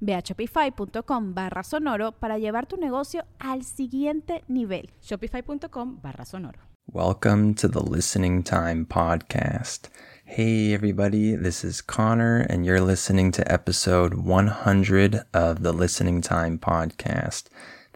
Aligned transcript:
Ve 0.00 0.14
a 0.14 0.22
shopify.com 0.22 1.34
barra 1.34 1.62
sonoro 1.62 2.12
para 2.12 2.38
llevar 2.38 2.66
tu 2.66 2.76
negocio 2.76 3.24
al 3.38 3.64
siguiente 3.64 4.44
nivel. 4.48 4.90
Shopify.com 5.00 6.00
barra 6.00 6.24
sonoro. 6.24 6.58
Welcome 6.90 7.54
to 7.56 7.68
the 7.68 7.82
Listening 7.82 8.42
Time 8.42 8.86
Podcast. 8.86 9.90
Hey, 10.24 10.72
everybody, 10.72 11.34
this 11.34 11.62
is 11.62 11.82
Connor, 11.82 12.46
and 12.48 12.64
you're 12.64 12.80
listening 12.80 13.30
to 13.32 13.52
episode 13.52 14.14
100 14.14 15.22
of 15.34 15.62
the 15.62 15.72
Listening 15.72 16.22
Time 16.22 16.58
Podcast. 16.58 17.44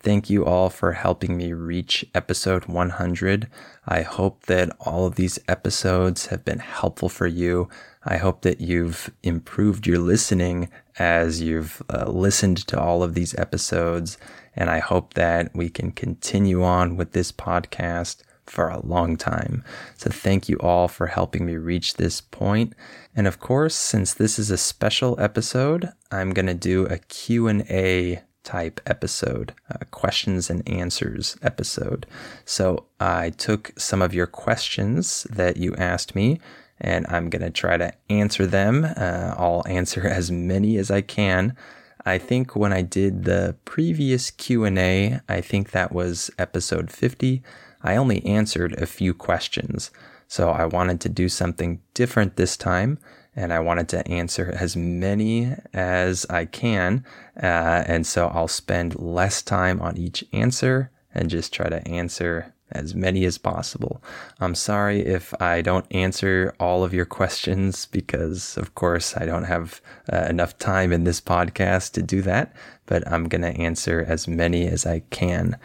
Thank 0.03 0.29
you 0.29 0.45
all 0.45 0.69
for 0.69 0.93
helping 0.93 1.37
me 1.37 1.53
reach 1.53 2.05
episode 2.15 2.67
100. 2.67 3.49
I 3.87 4.03
hope 4.03 4.47
that 4.47 4.75
all 4.81 5.07
of 5.07 5.15
these 5.15 5.39
episodes 5.47 6.27
have 6.27 6.45
been 6.45 6.59
helpful 6.59 7.09
for 7.09 7.29
you. 7.29 7.69
I 8.05 8.17
hope 8.17 8.43
that 8.43 8.61
you've 8.61 9.13
improved 9.23 9.87
your 9.87 10.01
listening 10.01 10.71
as 10.98 11.41
you've 11.41 11.83
uh, 11.91 12.11
listened 12.11 12.59
to 12.69 12.81
all 12.81 13.03
of 13.03 13.15
these 13.15 13.35
episodes. 13.39 14.19
And 14.55 14.69
I 14.69 14.81
hope 14.81 15.15
that 15.15 15.55
we 15.55 15.69
can 15.69 15.93
continue 15.93 16.62
on 16.62 16.97
with 16.97 17.12
this 17.12 17.33
podcast 17.33 18.23
for 18.47 18.69
a 18.69 18.85
long 18.85 19.17
time. 19.17 19.65
So 19.97 20.11
thank 20.11 20.48
you 20.48 20.57
all 20.59 20.89
for 20.89 21.07
helping 21.07 21.47
me 21.47 21.57
reach 21.57 21.95
this 21.95 22.20
point. 22.20 22.75
And 23.15 23.27
of 23.27 23.41
course, 23.41 23.75
since 23.75 24.15
this 24.15 24.39
is 24.39 24.51
a 24.51 24.59
special 24.59 25.19
episode, 25.19 25.91
I'm 26.11 26.31
going 26.31 26.47
to 26.47 26.55
do 26.55 26.87
a 26.87 26.98
Q&A 26.98 28.23
type 28.45 28.81
episode, 28.87 29.55
a 29.70 29.85
questions 29.85 30.51
and 30.51 30.69
answers 30.69 31.37
episode. 31.43 32.07
So 32.45 32.87
I 32.98 33.31
took 33.31 33.73
some 33.79 34.03
of 34.03 34.13
your 34.13 34.27
questions 34.27 35.27
that 35.31 35.57
you 35.57 35.75
asked 35.77 36.15
me 36.15 36.41
and 36.83 37.07
I'm 37.09 37.31
going 37.31 37.43
to 37.43 37.51
try 37.51 37.79
to 37.79 37.95
answer 38.11 38.47
them. 38.47 38.85
Uh, 38.85 39.35
I'll 39.39 39.65
answer 39.69 40.07
as 40.07 40.31
many 40.31 40.77
as 40.77 40.91
I 40.91 41.01
can. 41.01 41.57
I 42.05 42.19
think 42.19 42.57
when 42.57 42.73
I 42.73 42.83
did 42.83 43.25
the 43.25 43.57
previous 43.65 44.31
Q&A, 44.33 45.21
I 45.29 45.41
think 45.41 45.71
that 45.71 45.93
was 45.93 46.31
episode 46.37 46.91
50, 46.91 47.43
I 47.83 47.97
only 47.97 48.25
answered 48.27 48.75
a 48.75 48.87
few 48.87 49.15
questions. 49.15 49.93
So 50.27 50.51
I 50.51 50.67
wanted 50.67 51.01
to 51.03 51.09
do 51.09 51.29
something 51.29 51.81
different 51.95 52.37
this 52.37 52.57
time 52.57 52.99
and 53.35 53.53
I 53.53 53.61
wanted 53.61 53.89
to 53.91 54.07
answer 54.09 54.55
as 54.59 54.77
many 54.77 55.55
as 55.73 56.27
I 56.29 56.45
can. 56.45 57.05
Uh, 57.37 57.85
and 57.87 58.07
so 58.07 58.29
I'll 58.29 58.48
spend 58.48 58.98
less 58.98 59.42
time 59.42 59.81
on 59.81 59.97
each 59.97 60.25
answer 60.33 60.91
and 61.15 61.31
just 61.31 61.53
try 61.53 61.69
to 61.69 61.87
answer 61.87 62.53
as 62.75 62.95
many 62.95 63.25
as 63.25 63.39
possible. 63.39 64.03
I'm 64.41 64.55
sorry 64.55 65.01
if 65.01 65.33
I 65.41 65.63
don't 65.63 65.87
answer 65.91 66.55
all 66.59 66.85
of 66.85 66.95
your 66.95 67.05
questions 67.05 67.87
because, 67.87 68.57
of 68.57 68.75
course, 68.75 69.17
I 69.17 69.27
don't 69.27 69.45
have 69.45 69.81
uh, 70.13 70.27
enough 70.29 70.59
time 70.59 70.93
in 70.93 71.05
this 71.05 71.21
podcast 71.21 71.93
to 71.93 72.03
do 72.03 72.23
that, 72.23 72.55
but 72.87 73.07
I'm 73.07 73.29
going 73.29 73.43
to 73.43 73.61
answer 73.61 74.05
as 74.07 74.27
many 74.27 74.67
as 74.67 74.87
I 74.87 75.01
can. 75.11 75.59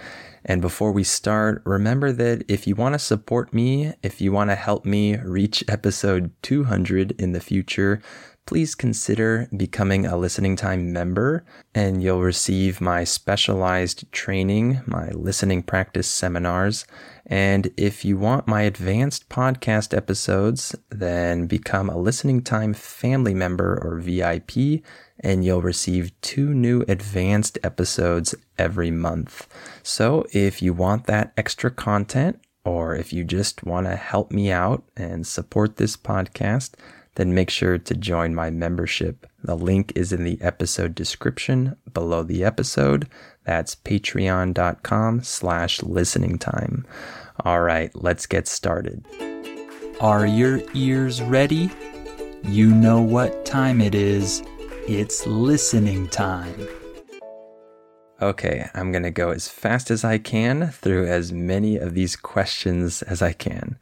And 0.45 0.61
before 0.61 0.93
we 0.93 1.03
start, 1.03 1.61
remember 1.65 2.13
that 2.13 2.43
if 2.47 2.67
you 2.67 2.75
want 2.75 2.93
to 2.93 2.99
support 2.99 3.53
me, 3.53 3.93
if 4.01 4.21
you 4.21 4.31
want 4.31 4.49
to 4.49 4.55
help 4.55 4.85
me 4.85 5.17
reach 5.17 5.63
episode 5.67 6.31
200 6.41 7.19
in 7.19 7.33
the 7.33 7.41
future, 7.41 8.01
please 8.47 8.73
consider 8.75 9.49
becoming 9.55 10.05
a 10.05 10.17
listening 10.17 10.55
time 10.55 10.91
member 10.91 11.45
and 11.75 12.01
you'll 12.01 12.21
receive 12.21 12.79
my 12.79 13.03
specialized 13.03 14.09
training, 14.11 14.81
my 14.87 15.09
listening 15.09 15.61
practice 15.61 16.07
seminars. 16.07 16.85
And 17.25 17.69
if 17.75 18.05
you 18.05 18.17
want 18.17 18.47
my 18.47 18.61
advanced 18.61 19.27
podcast 19.27 19.95
episodes, 19.95 20.73
then 20.89 21.45
become 21.45 21.89
a 21.89 21.97
listening 21.97 22.41
time 22.41 22.73
family 22.73 23.33
member 23.33 23.77
or 23.83 23.99
VIP 23.99 24.81
and 25.19 25.43
you'll 25.43 25.61
receive 25.61 26.19
two 26.21 26.53
new 26.53 26.85
advanced 26.87 27.59
episodes 27.63 28.33
every 28.57 28.91
month. 28.91 29.45
So 29.83 30.25
if 30.31 30.61
you 30.61 30.73
want 30.73 31.05
that 31.07 31.33
extra 31.35 31.69
content 31.69 32.39
or 32.63 32.95
if 32.95 33.11
you 33.11 33.23
just 33.23 33.63
want 33.65 33.87
to 33.87 33.95
help 33.95 34.31
me 34.31 34.51
out 34.51 34.83
and 34.95 35.27
support 35.27 35.75
this 35.75 35.97
podcast, 35.97 36.75
then 37.17 37.33
make 37.33 37.49
sure 37.49 37.79
to 37.79 37.95
join 37.95 38.35
my 38.35 38.51
membership. 38.51 39.25
The 39.43 39.55
link 39.55 39.91
is 39.95 40.13
in 40.13 40.23
the 40.23 40.39
episode 40.39 40.93
description 40.93 41.75
below 41.91 42.21
the 42.21 42.43
episode. 42.43 43.09
That's 43.43 43.73
patreon.com 43.75 45.23
slash 45.23 45.81
listening 45.81 46.37
time. 46.37 46.85
All 47.43 47.61
right, 47.61 47.89
let's 47.95 48.27
get 48.27 48.47
started. 48.47 49.03
Are 49.99 50.27
your 50.27 50.61
ears 50.75 51.23
ready? 51.23 51.71
You 52.43 52.67
know 52.67 53.01
what 53.01 53.45
time 53.45 53.81
it 53.81 53.95
is. 53.95 54.43
It's 54.87 55.25
listening 55.25 56.07
time. 56.09 56.67
Okay, 58.19 58.67
I'm 58.73 58.91
going 58.91 59.03
to 59.03 59.11
go 59.11 59.29
as 59.29 59.47
fast 59.47 59.91
as 59.91 60.03
I 60.03 60.17
can 60.17 60.69
through 60.71 61.05
as 61.05 61.31
many 61.31 61.77
of 61.77 61.93
these 61.93 62.15
questions 62.15 63.03
as 63.03 63.21
I 63.21 63.31
can. 63.31 63.77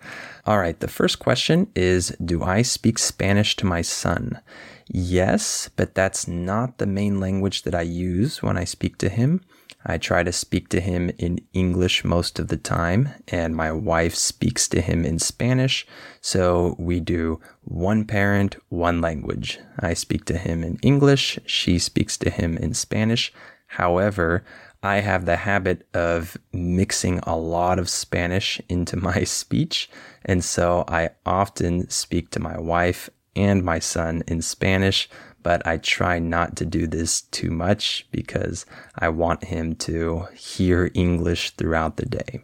All 0.46 0.60
right, 0.60 0.78
the 0.78 0.90
first 0.90 1.20
question 1.20 1.72
is 1.74 2.10
Do 2.24 2.44
I 2.44 2.62
speak 2.62 3.00
Spanish 3.00 3.56
to 3.56 3.66
my 3.66 3.82
son? 3.82 4.42
Yes, 4.88 5.70
but 5.78 5.96
that's 5.96 6.28
not 6.28 6.80
the 6.80 6.86
main 6.86 7.22
language 7.22 7.64
that 7.64 7.74
I 7.74 7.84
use 7.84 8.44
when 8.44 8.58
I 8.58 8.66
speak 8.66 8.98
to 8.98 9.10
him. 9.10 9.40
I 9.86 9.98
try 9.98 10.24
to 10.24 10.32
speak 10.34 10.68
to 10.70 10.82
him 10.82 11.12
in 11.18 11.40
English 11.54 12.04
most 12.04 12.38
of 12.38 12.50
the 12.50 12.58
time, 12.58 13.10
and 13.30 13.56
my 13.56 13.72
wife 13.72 14.16
speaks 14.16 14.68
to 14.70 14.82
him 14.82 15.06
in 15.06 15.18
Spanish. 15.20 15.88
So 16.20 16.76
we 16.78 17.00
do 17.00 17.40
one 17.64 18.04
parent, 18.04 18.58
one 18.70 19.00
language. 19.00 19.60
I 19.80 19.94
speak 19.94 20.26
to 20.26 20.38
him 20.38 20.64
in 20.64 20.78
English, 20.82 21.40
she 21.46 21.80
speaks 21.80 22.18
to 22.18 22.30
him 22.30 22.58
in 22.58 22.74
Spanish. 22.74 23.32
However, 23.76 24.46
I 24.82 25.02
have 25.02 25.26
the 25.26 25.36
habit 25.36 25.86
of 25.94 26.38
mixing 26.54 27.20
a 27.24 27.36
lot 27.36 27.78
of 27.78 27.90
Spanish 27.90 28.62
into 28.70 28.96
my 28.96 29.26
speech. 29.26 29.90
And 30.24 30.44
so 30.44 30.86
I 30.88 31.10
often 31.26 31.90
speak 31.90 32.30
to 32.32 32.40
my 32.40 32.58
wife 32.58 33.10
and 33.36 33.66
my 33.66 33.80
son 33.80 34.24
in 34.28 34.42
Spanish, 34.42 35.10
but 35.44 35.68
I 35.68 35.78
try 35.78 36.20
not 36.20 36.56
to 36.56 36.66
do 36.66 36.88
this 36.88 37.22
too 37.22 37.52
much 37.52 38.08
because 38.12 38.66
I 38.98 39.10
want 39.10 39.44
him 39.44 39.76
to 39.88 40.28
hear 40.34 40.90
English 40.94 41.52
throughout 41.58 41.98
the 41.98 42.06
day. 42.06 42.44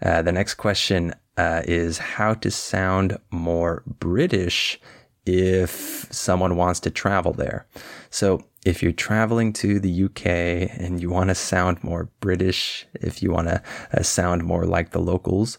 Uh, 0.00 0.22
the 0.22 0.30
next 0.30 0.54
question 0.54 1.14
uh, 1.36 1.62
is 1.64 1.98
how 1.98 2.34
to 2.34 2.50
sound 2.50 3.18
more 3.32 3.82
British 3.98 4.80
if 5.26 6.06
someone 6.12 6.56
wants 6.56 6.78
to 6.80 6.90
travel 6.90 7.32
there. 7.32 7.66
So 8.10 8.44
if 8.64 8.82
you're 8.82 8.92
traveling 8.92 9.52
to 9.54 9.80
the 9.80 10.04
UK 10.04 10.26
and 10.26 11.00
you 11.00 11.10
want 11.10 11.28
to 11.28 11.34
sound 11.34 11.82
more 11.82 12.10
British, 12.20 12.86
if 12.94 13.22
you 13.22 13.30
want 13.30 13.48
to 13.48 13.62
uh, 13.92 14.02
sound 14.02 14.44
more 14.44 14.66
like 14.66 14.90
the 14.90 15.00
locals, 15.00 15.58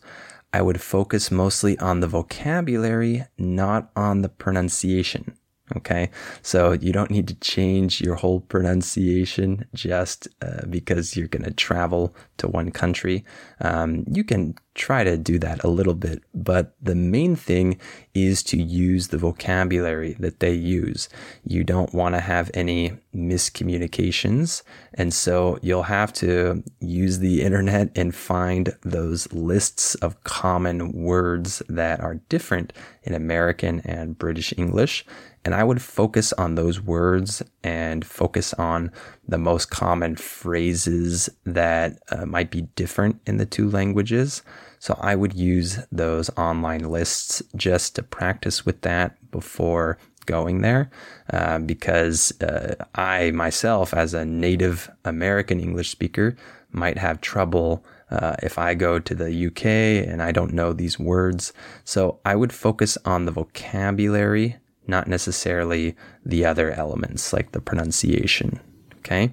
I 0.54 0.62
would 0.62 0.82
focus 0.82 1.32
mostly 1.32 1.78
on 1.80 2.02
the 2.02 2.08
vocabulary, 2.08 3.26
not 3.38 3.90
on 3.96 4.22
the 4.22 4.30
pronunciation. 4.30 5.38
Okay. 5.78 6.10
So 6.42 6.74
you 6.74 6.92
don't 6.92 7.12
need 7.12 7.28
to 7.30 7.36
change 7.36 8.02
your 8.02 8.16
whole 8.16 8.42
pronunciation 8.42 9.66
just 9.74 10.28
uh, 10.42 10.66
because 10.70 11.16
you're 11.16 11.28
going 11.28 11.46
to 11.46 11.52
travel 11.52 12.14
to 12.38 12.48
one 12.48 12.72
country. 12.72 13.24
Um, 13.62 14.04
you 14.12 14.24
can 14.24 14.56
try 14.74 15.04
to 15.04 15.18
do 15.18 15.38
that 15.40 15.64
a 15.64 15.70
little 15.70 15.94
bit, 15.94 16.24
but 16.34 16.76
the 16.82 16.96
main 16.96 17.36
thing 17.36 17.78
is 18.14 18.42
to 18.44 18.58
use 18.58 19.10
the 19.10 19.18
vocabulary 19.18 20.16
that 20.20 20.40
they 20.40 20.54
use. 20.54 21.10
You 21.46 21.64
don't 21.64 21.94
want 21.94 22.16
to 22.16 22.22
have 22.22 22.50
any 22.54 22.94
miscommunications. 23.16 24.64
And 24.94 25.14
so 25.14 25.60
you'll 25.62 25.84
have 25.84 26.14
to 26.14 26.64
use 26.80 27.20
the 27.20 27.42
internet 27.42 27.92
and 27.96 28.16
find 28.16 28.76
those 28.82 29.32
lists 29.34 29.96
of 29.96 30.24
common 30.24 30.92
words 30.94 31.62
that 31.68 32.00
are 32.00 32.16
different 32.30 32.74
in 33.04 33.14
American 33.14 33.82
and 33.82 34.18
British 34.18 34.54
English. 34.58 35.06
And 35.44 35.56
I 35.56 35.64
would 35.64 35.82
focus 35.82 36.34
on 36.34 36.56
those 36.56 36.80
words 36.80 37.42
and 37.64 38.06
focus 38.06 38.54
on 38.54 38.92
the 39.28 39.40
most 39.40 39.72
common 39.72 40.16
phrases 40.16 41.30
that 41.46 42.00
uh, 42.12 42.26
might 42.26 42.52
be 42.52 42.62
different 42.76 43.20
in 43.26 43.38
the 43.38 43.46
two 43.46 43.70
languages. 43.70 44.44
So 44.80 44.98
I 45.02 45.16
would 45.16 45.34
use 45.34 45.80
those 45.92 46.30
online 46.38 46.90
lists 46.90 47.42
just 47.56 47.96
to 47.96 48.04
practice 48.04 48.66
with 48.66 48.82
that 48.82 49.32
before 49.32 49.98
going 50.26 50.62
there 50.62 50.90
uh, 51.32 51.60
because 51.60 52.40
uh, 52.42 52.76
I 52.96 53.32
myself, 53.32 53.94
as 53.94 54.14
a 54.14 54.26
native 54.26 54.90
American 55.06 55.60
English 55.60 55.90
speaker, 55.90 56.36
might 56.72 56.98
have 56.98 57.22
trouble 57.22 57.84
uh, 58.12 58.36
if 58.44 58.58
I 58.58 58.74
go 58.74 59.00
to 59.00 59.16
the 59.16 59.48
UK 59.48 59.66
and 60.10 60.22
I 60.22 60.32
don't 60.32 60.54
know 60.54 60.74
these 60.74 61.00
words. 61.00 61.54
So 61.84 62.20
I 62.26 62.36
would 62.36 62.54
focus 62.54 62.98
on 63.06 63.26
the 63.26 63.32
vocabulary 63.32 64.58
not 64.88 65.08
necessarily 65.08 65.96
the 66.26 66.46
other 66.46 66.72
elements 66.72 67.34
like 67.34 67.52
the 67.52 67.62
pronunciation. 67.62 68.60
Okay. 69.00 69.32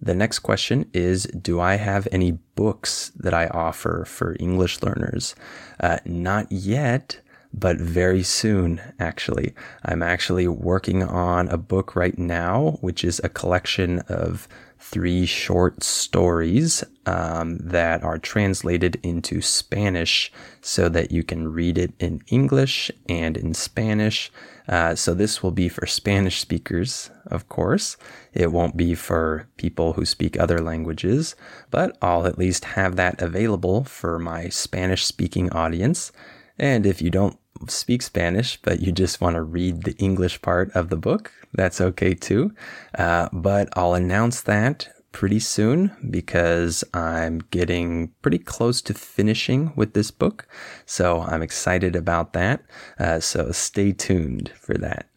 The 0.00 0.14
next 0.14 0.40
question 0.40 0.90
is 0.92 1.24
Do 1.24 1.60
I 1.60 1.76
have 1.76 2.06
any 2.12 2.32
books 2.54 3.10
that 3.16 3.34
I 3.34 3.46
offer 3.48 4.04
for 4.06 4.36
English 4.38 4.82
learners? 4.82 5.34
Uh, 5.80 5.98
not 6.04 6.50
yet, 6.52 7.20
but 7.52 7.78
very 7.78 8.22
soon, 8.22 8.80
actually. 9.00 9.54
I'm 9.84 10.02
actually 10.02 10.48
working 10.48 11.02
on 11.02 11.48
a 11.48 11.56
book 11.56 11.96
right 11.96 12.18
now, 12.18 12.78
which 12.82 13.04
is 13.04 13.20
a 13.24 13.30
collection 13.30 14.00
of 14.08 14.46
three 14.78 15.24
short 15.24 15.82
stories 15.82 16.84
um, 17.06 17.56
that 17.58 18.02
are 18.04 18.18
translated 18.18 19.00
into 19.02 19.40
Spanish 19.40 20.30
so 20.60 20.88
that 20.90 21.10
you 21.10 21.24
can 21.24 21.48
read 21.48 21.78
it 21.78 21.94
in 21.98 22.20
English 22.28 22.90
and 23.08 23.36
in 23.36 23.54
Spanish. 23.54 24.30
Uh, 24.68 24.94
so 24.94 25.14
this 25.14 25.42
will 25.42 25.52
be 25.52 25.68
for 25.68 25.86
Spanish 25.86 26.40
speakers, 26.40 27.10
of 27.26 27.48
course. 27.48 27.96
It 28.32 28.52
won't 28.52 28.76
be 28.76 28.94
for 28.94 29.48
people 29.56 29.92
who 29.92 30.04
speak 30.04 30.38
other 30.38 30.60
languages, 30.60 31.36
but 31.70 31.96
I'll 32.02 32.26
at 32.26 32.38
least 32.38 32.64
have 32.64 32.96
that 32.96 33.22
available 33.22 33.84
for 33.84 34.18
my 34.18 34.48
Spanish 34.48 35.04
speaking 35.04 35.50
audience. 35.52 36.12
And 36.58 36.86
if 36.86 37.00
you 37.00 37.10
don't 37.10 37.38
speak 37.68 38.02
Spanish, 38.02 38.58
but 38.62 38.80
you 38.80 38.92
just 38.92 39.20
want 39.20 39.34
to 39.36 39.42
read 39.42 39.84
the 39.84 39.96
English 39.98 40.42
part 40.42 40.70
of 40.74 40.88
the 40.88 40.96
book, 40.96 41.32
that's 41.52 41.80
okay 41.80 42.14
too. 42.14 42.52
Uh, 42.96 43.28
but 43.32 43.68
I'll 43.76 43.94
announce 43.94 44.42
that 44.42 44.88
pretty 45.16 45.40
soon 45.40 45.90
because 46.10 46.84
I'm 46.92 47.38
getting 47.50 48.08
pretty 48.20 48.38
close 48.38 48.82
to 48.82 48.92
finishing 48.92 49.72
with 49.74 49.94
this 49.94 50.10
book. 50.10 50.46
So 50.84 51.22
I'm 51.22 51.40
excited 51.40 51.96
about 51.96 52.34
that. 52.34 52.62
Uh, 52.98 53.20
so 53.20 53.50
stay 53.50 53.92
tuned 53.92 54.52
for 54.60 54.74
that. 54.74 55.08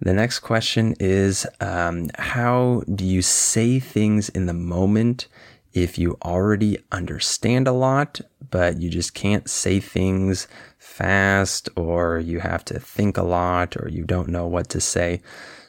The 0.00 0.14
next 0.14 0.38
question 0.38 0.94
is 0.98 1.46
um, 1.60 2.08
How 2.16 2.84
do 2.94 3.04
you 3.04 3.20
say 3.20 3.80
things 3.80 4.30
in 4.30 4.46
the 4.46 4.54
moment 4.54 5.28
if 5.74 5.98
you 5.98 6.16
already 6.24 6.78
understand 6.90 7.68
a 7.68 7.72
lot, 7.72 8.22
but 8.50 8.80
you 8.80 8.88
just 8.88 9.12
can't 9.12 9.50
say 9.50 9.78
things 9.78 10.48
fast, 10.78 11.68
or 11.76 12.18
you 12.18 12.40
have 12.40 12.64
to 12.64 12.80
think 12.80 13.18
a 13.18 13.22
lot, 13.22 13.76
or 13.76 13.90
you 13.90 14.04
don't 14.04 14.30
know 14.30 14.46
what 14.46 14.70
to 14.70 14.80
say? 14.80 15.20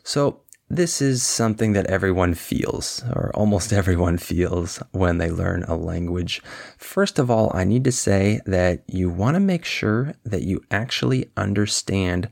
So 0.06 0.44
this 0.76 1.02
is 1.02 1.24
something 1.24 1.74
that 1.74 1.88
everyone 1.88 2.34
feels, 2.34 3.04
or 3.16 3.32
almost 3.34 3.74
everyone 3.82 4.18
feels, 4.18 4.78
when 4.92 5.18
they 5.18 5.30
learn 5.30 5.64
a 5.64 5.76
language. 5.76 6.42
First 6.78 7.20
of 7.20 7.32
all, 7.32 7.52
I 7.54 7.64
need 7.64 7.84
to 7.86 7.92
say 7.92 8.42
that 8.46 8.84
you 8.88 9.10
want 9.10 9.36
to 9.36 9.40
make 9.40 9.66
sure 9.66 10.14
that 10.24 10.44
you 10.44 10.64
actually 10.72 11.32
understand 11.38 12.30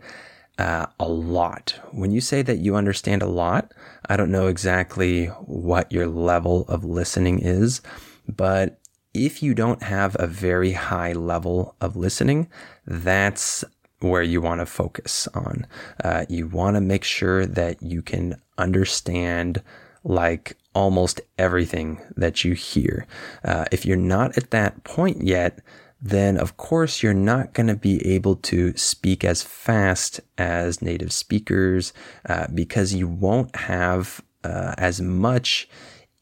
uh, 0.57 0.85
a 0.99 1.07
lot. 1.07 1.79
When 1.91 2.11
you 2.11 2.21
say 2.21 2.41
that 2.43 2.59
you 2.59 2.75
understand 2.75 3.21
a 3.21 3.27
lot, 3.27 3.73
I 4.05 4.17
don't 4.17 4.31
know 4.31 4.47
exactly 4.47 5.25
what 5.25 5.91
your 5.91 6.07
level 6.07 6.65
of 6.67 6.83
listening 6.83 7.39
is, 7.39 7.81
but 8.27 8.79
if 9.13 9.43
you 9.43 9.53
don't 9.53 9.83
have 9.83 10.15
a 10.19 10.27
very 10.27 10.73
high 10.73 11.13
level 11.13 11.75
of 11.79 11.95
listening, 11.95 12.49
that's 12.85 13.63
where 14.03 14.21
you 14.21 14.41
want 14.41 14.59
to 14.59 14.65
focus 14.65 15.27
on. 15.33 15.65
Uh, 16.03 16.25
you 16.29 16.47
want 16.47 16.75
to 16.75 16.81
make 16.81 17.03
sure 17.03 17.45
that 17.45 17.81
you 17.81 18.01
can 18.01 18.35
understand 18.57 19.61
like 20.03 20.57
almost 20.75 21.21
everything 21.37 21.99
that 22.17 22.43
you 22.43 22.53
hear. 22.53 23.07
Uh, 23.43 23.65
if 23.71 23.85
you're 23.85 23.97
not 23.97 24.37
at 24.37 24.51
that 24.51 24.83
point 24.83 25.23
yet, 25.23 25.59
then 26.01 26.37
of 26.37 26.57
course 26.57 27.01
you're 27.01 27.13
not 27.13 27.53
going 27.53 27.67
to 27.67 27.75
be 27.75 28.05
able 28.05 28.35
to 28.35 28.75
speak 28.75 29.23
as 29.23 29.41
fast 29.41 30.19
as 30.37 30.81
native 30.81 31.13
speakers 31.13 31.93
uh, 32.27 32.47
because 32.53 32.93
you 32.93 33.07
won't 33.07 33.55
have 33.55 34.21
uh, 34.43 34.75
as 34.77 34.99
much 34.99 35.69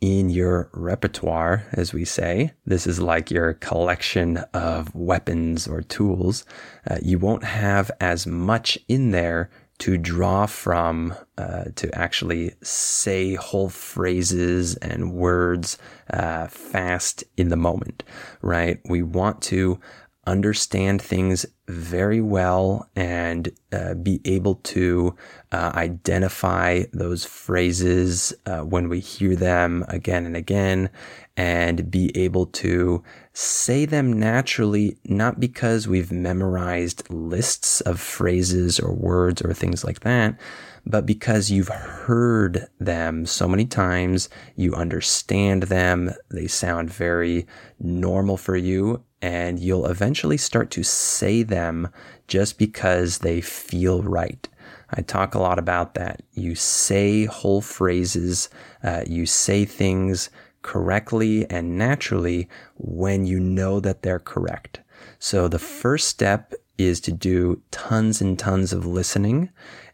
in 0.01 0.31
your 0.31 0.69
repertoire, 0.73 1.63
as 1.73 1.93
we 1.93 2.03
say. 2.03 2.51
This 2.65 2.87
is 2.87 2.99
like 2.99 3.29
your 3.29 3.53
collection 3.53 4.37
of 4.53 4.93
weapons 4.95 5.67
or 5.67 5.81
tools. 5.81 6.43
Uh, 6.89 6.97
you 7.01 7.19
won't 7.19 7.43
have 7.43 7.91
as 8.01 8.25
much 8.25 8.79
in 8.87 9.11
there 9.11 9.51
to 9.77 9.97
draw 9.97 10.45
from 10.45 11.15
uh, 11.39 11.63
to 11.75 11.93
actually 11.97 12.53
say 12.61 13.33
whole 13.33 13.69
phrases 13.69 14.75
and 14.75 15.11
words 15.11 15.77
uh, 16.11 16.45
fast 16.47 17.23
in 17.35 17.49
the 17.49 17.57
moment, 17.57 18.03
right? 18.43 18.79
We 18.87 19.01
want 19.01 19.41
to 19.43 19.79
understand 20.27 21.01
things 21.01 21.45
very 21.67 22.21
well 22.21 22.87
and 22.95 23.49
uh, 23.71 23.95
be 23.95 24.21
able 24.25 24.55
to 24.55 25.15
uh, 25.51 25.71
identify 25.73 26.83
those 26.93 27.25
phrases 27.25 28.33
uh, 28.45 28.59
when 28.59 28.87
we 28.87 28.99
hear 28.99 29.35
them 29.35 29.83
again 29.87 30.25
and 30.25 30.35
again 30.35 30.89
and 31.37 31.89
be 31.89 32.15
able 32.15 32.45
to 32.45 33.03
say 33.33 33.85
them 33.85 34.13
naturally, 34.13 34.97
not 35.05 35.39
because 35.39 35.87
we've 35.87 36.11
memorized 36.11 37.09
lists 37.09 37.81
of 37.81 37.99
phrases 37.99 38.79
or 38.79 38.93
words 38.93 39.41
or 39.41 39.53
things 39.53 39.83
like 39.83 40.01
that, 40.01 40.37
but 40.85 41.05
because 41.05 41.49
you've 41.49 41.69
heard 41.69 42.67
them 42.79 43.25
so 43.25 43.47
many 43.47 43.65
times, 43.65 44.29
you 44.55 44.73
understand 44.75 45.63
them, 45.63 46.11
they 46.29 46.47
sound 46.47 46.91
very 46.91 47.47
normal 47.79 48.37
for 48.37 48.55
you, 48.55 49.03
and 49.21 49.59
you'll 49.59 49.85
eventually 49.85 50.37
start 50.37 50.71
to 50.71 50.83
say 50.83 51.43
them 51.43 51.89
just 52.27 52.57
because 52.57 53.19
they 53.19 53.41
feel 53.41 54.01
right. 54.01 54.47
I 54.89 55.01
talk 55.01 55.35
a 55.35 55.39
lot 55.39 55.59
about 55.59 55.93
that. 55.93 56.21
You 56.33 56.55
say 56.55 57.25
whole 57.25 57.61
phrases, 57.61 58.49
uh, 58.83 59.03
you 59.07 59.25
say 59.25 59.65
things 59.65 60.29
correctly 60.61 61.49
and 61.49 61.77
naturally 61.77 62.47
when 62.75 63.25
you 63.25 63.39
know 63.39 63.79
that 63.79 64.01
they're 64.01 64.19
correct. 64.19 64.81
So 65.19 65.47
the 65.47 65.59
first 65.59 66.07
step 66.07 66.53
is 66.77 66.99
to 67.01 67.11
do 67.11 67.61
tons 67.71 68.21
and 68.21 68.37
tons 68.37 68.73
of 68.73 68.85
listening 68.85 69.49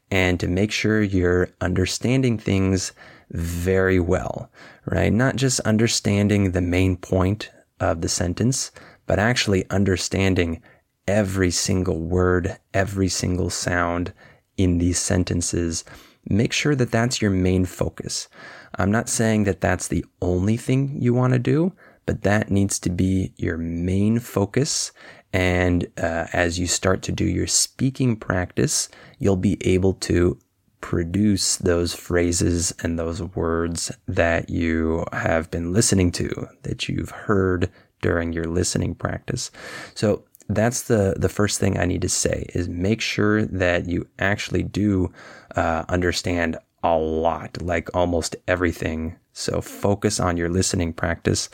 and 0.09 0.39
to 0.39 0.47
make 0.47 0.71
sure 0.71 1.01
you're 1.01 1.49
understanding 1.61 2.37
things 2.37 2.93
very 3.31 3.99
well, 3.99 4.49
right? 4.85 5.11
Not 5.11 5.35
just 5.35 5.59
understanding 5.61 6.51
the 6.51 6.61
main 6.61 6.95
point 6.95 7.51
of 7.79 8.01
the 8.01 8.09
sentence, 8.09 8.71
but 9.07 9.17
actually 9.17 9.67
understanding 9.69 10.61
every 11.07 11.49
single 11.49 11.99
word, 11.99 12.57
every 12.73 13.07
single 13.07 13.49
sound 13.49 14.13
in 14.57 14.77
these 14.77 14.99
sentences. 14.99 15.83
Make 16.29 16.51
sure 16.51 16.75
that 16.75 16.91
that's 16.91 17.21
your 17.21 17.31
main 17.31 17.65
focus. 17.65 18.27
I'm 18.75 18.91
not 18.91 19.09
saying 19.09 19.45
that 19.45 19.61
that's 19.61 19.87
the 19.87 20.05
only 20.21 20.57
thing 20.57 20.97
you 21.01 21.13
want 21.13 21.33
to 21.33 21.39
do, 21.39 21.73
but 22.05 22.23
that 22.23 22.51
needs 22.51 22.77
to 22.79 22.89
be 22.89 23.33
your 23.37 23.57
main 23.57 24.19
focus. 24.19 24.91
And 25.31 25.87
uh, 25.97 26.27
as 26.33 26.59
you 26.59 26.67
start 26.67 27.01
to 27.03 27.11
do 27.11 27.25
your 27.25 27.47
speaking 27.47 28.15
practice, 28.15 28.89
you'll 29.19 29.37
be 29.37 29.57
able 29.61 29.93
to 29.93 30.37
produce 30.81 31.57
those 31.57 31.93
phrases 31.93 32.73
and 32.83 32.97
those 32.97 33.21
words 33.21 33.91
that 34.07 34.49
you 34.49 35.05
have 35.11 35.49
been 35.49 35.73
listening 35.73 36.11
to, 36.13 36.47
that 36.63 36.87
you've 36.87 37.09
heard 37.09 37.69
during 38.01 38.33
your 38.33 38.45
listening 38.45 38.95
practice. 38.95 39.51
So 39.93 40.23
that's 40.49 40.83
the 40.83 41.15
the 41.17 41.29
first 41.29 41.59
thing 41.59 41.77
I 41.77 41.85
need 41.85 42.01
to 42.01 42.09
say 42.09 42.45
is 42.53 42.69
make 42.69 43.01
sure 43.01 43.45
that 43.45 43.87
you 43.87 44.07
actually 44.19 44.63
do 44.63 45.11
uh, 45.55 45.83
understand 45.89 46.57
a 46.83 46.97
lot, 46.97 47.61
like 47.61 47.93
almost 47.93 48.35
everything. 48.47 49.17
So 49.33 49.61
focus 49.61 50.19
on 50.19 50.37
your 50.37 50.49
listening 50.49 50.93
practice. 50.93 51.49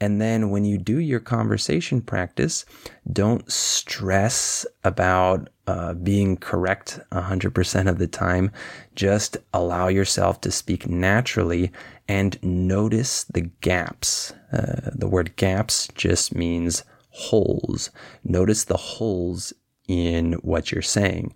And 0.00 0.20
then 0.20 0.50
when 0.50 0.64
you 0.64 0.76
do 0.76 0.98
your 0.98 1.20
conversation 1.20 2.00
practice, 2.00 2.66
don't 3.10 3.50
stress 3.50 4.66
about 4.82 5.48
uh, 5.66 5.94
being 5.94 6.36
correct 6.36 7.00
100% 7.12 7.88
of 7.88 7.98
the 7.98 8.06
time. 8.06 8.50
Just 8.94 9.36
allow 9.54 9.88
yourself 9.88 10.40
to 10.42 10.50
speak 10.50 10.88
naturally 10.88 11.72
and 12.08 12.42
notice 12.42 13.24
the 13.24 13.42
gaps. 13.60 14.32
Uh, 14.54 14.90
the 14.94 15.08
word 15.08 15.34
gaps 15.36 15.88
just 15.96 16.34
means 16.34 16.84
holes. 17.10 17.90
Notice 18.22 18.64
the 18.64 18.76
holes 18.76 19.52
in 19.88 20.34
what 20.34 20.70
you're 20.70 20.82
saying. 20.82 21.34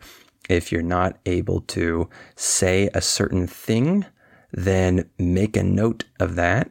If 0.48 0.70
you're 0.70 0.82
not 0.82 1.18
able 1.26 1.60
to 1.62 2.08
say 2.36 2.88
a 2.94 3.02
certain 3.02 3.46
thing, 3.46 4.06
then 4.52 5.10
make 5.18 5.56
a 5.56 5.62
note 5.62 6.04
of 6.20 6.36
that 6.36 6.70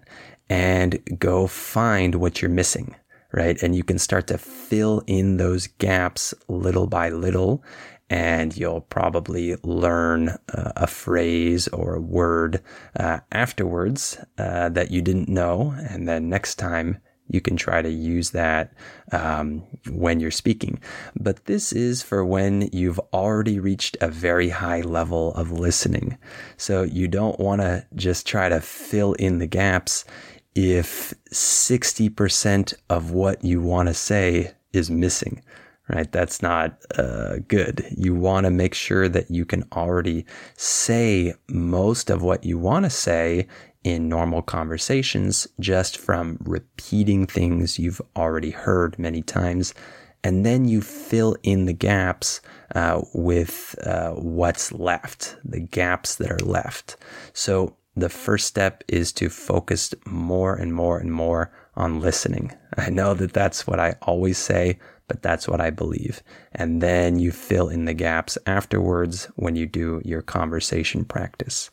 and 0.49 0.99
go 1.19 1.47
find 1.47 2.15
what 2.15 2.41
you're 2.41 2.49
missing, 2.49 2.95
right? 3.33 3.61
And 3.61 3.75
you 3.75 3.83
can 3.83 3.99
start 3.99 4.27
to 4.27 4.37
fill 4.37 5.03
in 5.05 5.37
those 5.37 5.67
gaps 5.67 6.33
little 6.47 6.87
by 6.87 7.09
little. 7.09 7.63
And 8.09 8.55
you'll 8.55 8.81
probably 8.81 9.55
learn 9.63 10.29
uh, 10.29 10.71
a 10.75 10.87
phrase 10.87 11.67
or 11.69 11.95
a 11.95 12.01
word 12.01 12.61
uh, 12.97 13.19
afterwards 13.31 14.17
uh, 14.37 14.69
that 14.69 14.91
you 14.91 15.01
didn't 15.01 15.27
know. 15.27 15.75
And 15.89 16.07
then 16.07 16.29
next 16.29 16.55
time 16.55 17.01
you 17.29 17.41
can 17.41 17.57
try 17.57 17.81
to 17.81 17.89
use 17.89 18.31
that 18.31 18.73
um, 19.11 19.63
when 19.89 20.19
you're 20.19 20.31
speaking. 20.31 20.79
But 21.15 21.45
this 21.45 21.73
is 21.73 22.01
for 22.01 22.25
when 22.25 22.69
you've 22.71 22.99
already 23.13 23.59
reached 23.59 23.97
a 24.01 24.07
very 24.07 24.49
high 24.49 24.81
level 24.81 25.33
of 25.33 25.51
listening. 25.51 26.17
So 26.55 26.83
you 26.83 27.07
don't 27.07 27.39
want 27.39 27.61
to 27.61 27.85
just 27.95 28.25
try 28.25 28.49
to 28.49 28.61
fill 28.61 29.13
in 29.13 29.39
the 29.39 29.47
gaps 29.47 30.05
if 30.55 31.13
60% 31.31 32.73
of 32.89 33.11
what 33.11 33.43
you 33.43 33.61
want 33.61 33.89
to 33.89 33.93
say 33.93 34.53
is 34.73 34.89
missing. 34.89 35.41
Right, 35.89 36.11
that's 36.11 36.41
not 36.41 36.83
uh, 36.97 37.37
good. 37.47 37.85
You 37.97 38.13
want 38.13 38.43
to 38.45 38.51
make 38.51 38.73
sure 38.73 39.07
that 39.07 39.31
you 39.31 39.45
can 39.45 39.63
already 39.71 40.25
say 40.57 41.33
most 41.47 42.09
of 42.09 42.21
what 42.21 42.43
you 42.43 42.57
want 42.57 42.83
to 42.83 42.89
say 42.89 43.47
in 43.85 44.09
normal 44.09 44.41
conversations 44.41 45.47
just 45.61 45.97
from 45.97 46.39
repeating 46.41 47.25
things 47.25 47.79
you've 47.79 48.01
already 48.17 48.51
heard 48.51 48.99
many 48.99 49.21
times. 49.21 49.73
And 50.25 50.45
then 50.45 50.65
you 50.67 50.81
fill 50.81 51.37
in 51.43 51.67
the 51.67 51.73
gaps 51.73 52.41
uh, 52.75 53.01
with 53.13 53.75
uh, 53.85 54.11
what's 54.11 54.73
left, 54.73 55.37
the 55.45 55.61
gaps 55.61 56.15
that 56.15 56.31
are 56.31 56.45
left. 56.45 56.97
So 57.31 57.77
the 57.95 58.09
first 58.09 58.45
step 58.45 58.83
is 58.89 59.13
to 59.13 59.29
focus 59.29 59.93
more 60.05 60.55
and 60.55 60.73
more 60.73 60.99
and 60.99 61.13
more 61.13 61.51
on 61.77 62.01
listening. 62.01 62.53
I 62.77 62.89
know 62.89 63.13
that 63.13 63.31
that's 63.31 63.65
what 63.65 63.79
I 63.79 63.95
always 64.01 64.37
say, 64.37 64.79
but 65.07 65.21
that's 65.21 65.47
what 65.47 65.61
I 65.61 65.69
believe. 65.69 66.21
And 66.53 66.81
then 66.81 67.19
you 67.19 67.31
fill 67.31 67.69
in 67.69 67.85
the 67.85 67.93
gaps 67.93 68.37
afterwards 68.45 69.25
when 69.35 69.55
you 69.55 69.65
do 69.65 70.01
your 70.03 70.21
conversation 70.21 71.05
practice. 71.05 71.69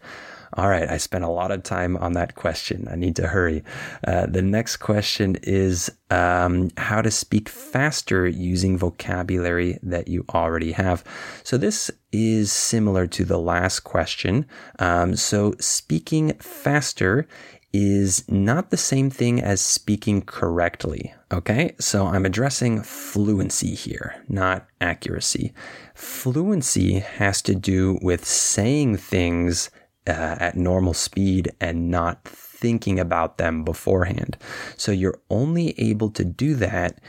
All 0.57 0.69
right, 0.69 0.89
I 0.89 0.99
spent 0.99 1.25
a 1.25 1.29
lot 1.29 1.51
of 1.51 1.65
time 1.65 1.97
on 1.97 2.13
that 2.13 2.37
question. 2.37 2.87
I 2.89 2.95
need 2.95 3.17
to 3.17 3.27
hurry. 3.27 3.65
Uh, 4.07 4.27
the 4.27 4.43
next 4.43 4.77
question 4.77 5.37
is 5.43 5.91
um, 6.11 6.71
how 6.77 7.03
to 7.03 7.11
speak 7.11 7.49
faster 7.49 8.25
using 8.25 8.79
vocabulary 8.79 9.79
that 9.83 10.07
you 10.07 10.25
already 10.33 10.71
have. 10.71 11.03
So, 11.43 11.59
this 11.59 11.91
is 12.13 12.53
similar 12.53 13.09
to 13.09 13.25
the 13.25 13.39
last 13.39 13.81
question. 13.81 14.47
Um, 14.79 15.17
so, 15.17 15.57
speaking 15.59 16.35
faster 16.35 17.27
is 17.75 18.25
not 18.29 18.71
the 18.71 18.77
same 18.77 19.11
thing 19.11 19.43
as 19.43 19.61
speaking 19.61 20.23
correctly. 20.23 21.13
Okay, 21.33 21.75
so 21.81 22.07
I'm 22.07 22.25
addressing 22.25 22.85
fluency 22.85 23.75
here, 23.75 24.23
not 24.29 24.69
accuracy. 24.81 25.53
Fluency 25.93 27.01
has 27.01 27.43
to 27.43 27.55
do 27.57 27.99
with 28.01 28.25
saying 28.25 28.99
things 28.99 29.71
uh, 30.07 30.37
at 30.39 30.57
normal 30.57 30.95
speed 30.95 31.51
and 31.61 31.91
not 31.91 32.23
thinking 32.25 33.01
about 33.01 33.39
them 33.39 33.65
beforehand. 33.65 34.37
So 34.77 34.93
you're 34.93 35.21
only 35.29 35.75
able 35.77 36.11
to 36.11 36.25
do 36.25 36.55
that 36.55 37.01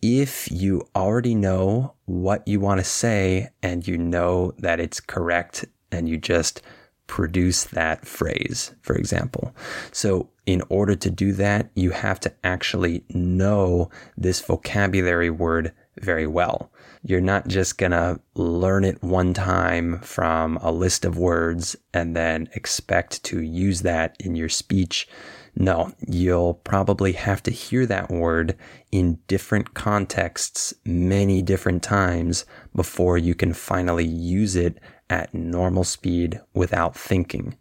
if 0.00 0.50
you 0.50 0.88
already 0.96 1.34
know 1.34 1.94
what 2.06 2.48
you 2.48 2.60
want 2.60 2.80
to 2.80 2.84
say 2.84 3.50
and 3.62 3.86
you 3.86 3.98
know 3.98 4.54
that 4.58 4.80
it's 4.80 5.00
correct 5.00 5.66
and 5.92 6.08
you 6.08 6.16
just 6.16 6.62
produce 7.06 7.64
that 7.64 8.06
phrase, 8.06 8.74
for 8.82 8.96
example. 8.96 9.54
So 9.92 10.30
in 10.46 10.62
order 10.68 10.94
to 10.96 11.10
do 11.10 11.32
that, 11.32 11.70
you 11.74 11.90
have 11.90 12.20
to 12.20 12.32
actually 12.42 13.04
know 13.08 13.90
this 14.16 14.40
vocabulary 14.40 15.30
word 15.30 15.72
very 16.00 16.26
well. 16.26 16.70
You're 17.02 17.20
not 17.20 17.48
just 17.48 17.78
going 17.78 17.92
to 17.92 18.20
learn 18.34 18.84
it 18.84 19.02
one 19.02 19.34
time 19.34 20.00
from 20.00 20.58
a 20.58 20.72
list 20.72 21.04
of 21.04 21.18
words 21.18 21.76
and 21.92 22.16
then 22.16 22.48
expect 22.54 23.22
to 23.24 23.40
use 23.40 23.82
that 23.82 24.16
in 24.18 24.34
your 24.34 24.48
speech. 24.48 25.08
No, 25.56 25.92
you'll 26.06 26.54
probably 26.54 27.12
have 27.12 27.42
to 27.44 27.50
hear 27.50 27.86
that 27.86 28.10
word 28.10 28.56
in 28.90 29.20
different 29.28 29.74
contexts 29.74 30.74
many 30.84 31.42
different 31.42 31.82
times 31.82 32.44
before 32.74 33.18
you 33.18 33.34
can 33.34 33.52
finally 33.52 34.06
use 34.06 34.56
it 34.56 34.78
at 35.14 35.32
normal 35.32 35.84
speed 35.84 36.40
without 36.54 36.96
thinking. 36.96 37.56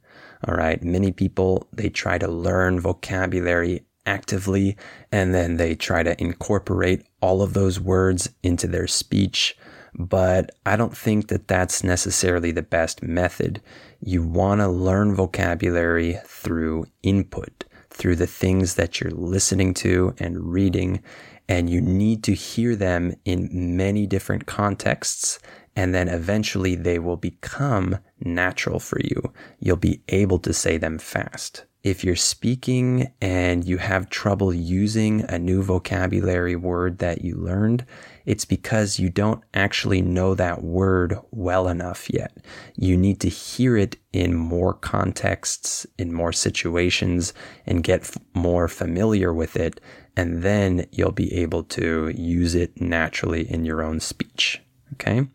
All 0.47 0.55
right. 0.55 0.83
Many 0.83 1.11
people, 1.11 1.67
they 1.71 1.89
try 1.89 2.17
to 2.17 2.27
learn 2.27 2.79
vocabulary 2.79 3.85
actively 4.05 4.75
and 5.11 5.33
then 5.33 5.57
they 5.57 5.75
try 5.75 6.03
to 6.03 6.19
incorporate 6.21 7.05
all 7.21 7.41
of 7.41 7.53
those 7.53 7.79
words 7.79 8.29
into 8.41 8.67
their 8.67 8.87
speech. 8.87 9.55
But 9.95 10.49
I 10.65 10.75
don't 10.75 10.97
think 10.97 11.27
that 11.27 11.47
that's 11.47 11.83
necessarily 11.83 12.51
the 12.51 12.63
best 12.63 13.03
method. 13.03 13.61
You 14.01 14.23
want 14.23 14.59
to 14.61 14.67
learn 14.67 15.15
vocabulary 15.15 16.17
through 16.25 16.87
input, 17.03 17.65
through 17.91 18.15
the 18.15 18.27
things 18.27 18.73
that 18.75 18.99
you're 18.99 19.11
listening 19.11 19.75
to 19.75 20.15
and 20.17 20.51
reading. 20.51 21.03
And 21.47 21.69
you 21.69 21.79
need 21.79 22.23
to 22.23 22.33
hear 22.33 22.75
them 22.75 23.13
in 23.25 23.77
many 23.77 24.07
different 24.07 24.47
contexts. 24.47 25.39
And 25.75 25.93
then 25.93 26.07
eventually 26.07 26.75
they 26.75 26.99
will 26.99 27.17
become 27.17 27.99
natural 28.19 28.79
for 28.79 28.99
you. 29.01 29.33
You'll 29.59 29.77
be 29.77 30.01
able 30.09 30.39
to 30.39 30.53
say 30.53 30.77
them 30.77 30.99
fast 30.99 31.65
if 31.83 32.01
you're 32.01 32.15
speaking 32.15 33.11
and 33.21 33.65
you 33.65 33.77
have 33.77 34.09
trouble 34.09 34.53
using 34.53 35.21
a 35.27 35.37
new 35.37 35.61
vocabulary 35.61 36.55
word 36.55 36.99
that 36.99 37.25
you 37.25 37.35
learned, 37.35 37.85
it's 38.25 38.45
because 38.45 38.99
you 38.99 39.09
don't 39.09 39.43
actually 39.53 40.01
know 40.01 40.33
that 40.33 40.63
word 40.63 41.19
well 41.31 41.67
enough 41.67 42.09
yet. 42.09 42.37
You 42.77 42.95
need 42.95 43.19
to 43.19 43.29
hear 43.29 43.75
it 43.75 43.97
in 44.13 44.33
more 44.33 44.73
contexts, 44.73 45.85
in 45.97 46.13
more 46.13 46.31
situations, 46.31 47.33
and 47.65 47.83
get 47.83 48.01
f- 48.01 48.17
more 48.33 48.69
familiar 48.69 49.33
with 49.33 49.57
it. 49.57 49.81
And 50.15 50.41
then 50.41 50.85
you'll 50.91 51.11
be 51.11 51.33
able 51.33 51.63
to 51.63 52.13
use 52.15 52.55
it 52.55 52.79
naturally 52.79 53.51
in 53.51 53.65
your 53.65 53.81
own 53.81 53.99
speech. 53.99 54.62
Okay. 54.93 55.27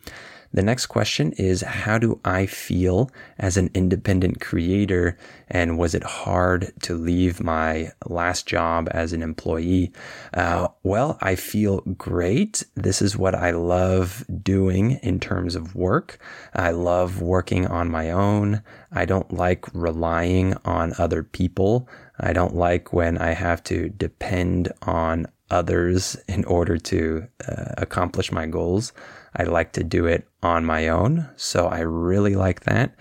The 0.52 0.62
next 0.62 0.86
question 0.86 1.32
is 1.32 1.60
How 1.60 1.98
do 1.98 2.20
I 2.24 2.46
feel 2.46 3.10
as 3.38 3.56
an 3.56 3.70
independent 3.74 4.40
creator? 4.40 5.18
And 5.48 5.78
was 5.78 5.94
it 5.94 6.02
hard 6.02 6.72
to 6.82 6.94
leave 6.94 7.42
my 7.42 7.92
last 8.06 8.46
job 8.46 8.88
as 8.92 9.12
an 9.12 9.22
employee? 9.22 9.92
Uh, 10.32 10.68
well, 10.82 11.18
I 11.20 11.34
feel 11.34 11.80
great. 11.80 12.64
This 12.74 13.02
is 13.02 13.16
what 13.16 13.34
I 13.34 13.50
love 13.50 14.24
doing 14.42 14.92
in 15.02 15.20
terms 15.20 15.54
of 15.54 15.74
work. 15.74 16.18
I 16.54 16.70
love 16.70 17.20
working 17.20 17.66
on 17.66 17.90
my 17.90 18.10
own. 18.10 18.62
I 18.90 19.04
don't 19.04 19.32
like 19.32 19.66
relying 19.74 20.54
on 20.64 20.94
other 20.98 21.22
people. 21.22 21.88
I 22.18 22.32
don't 22.32 22.56
like 22.56 22.92
when 22.92 23.18
I 23.18 23.32
have 23.32 23.62
to 23.64 23.90
depend 23.90 24.72
on 24.82 25.26
others 25.50 26.16
in 26.26 26.44
order 26.44 26.76
to 26.76 27.26
uh, 27.46 27.74
accomplish 27.78 28.32
my 28.32 28.46
goals. 28.46 28.92
I 29.38 29.44
like 29.44 29.72
to 29.72 29.84
do 29.84 30.06
it 30.06 30.26
on 30.42 30.64
my 30.64 30.88
own. 30.88 31.28
So 31.36 31.66
I 31.68 31.80
really 31.80 32.34
like 32.34 32.60
that. 32.64 32.94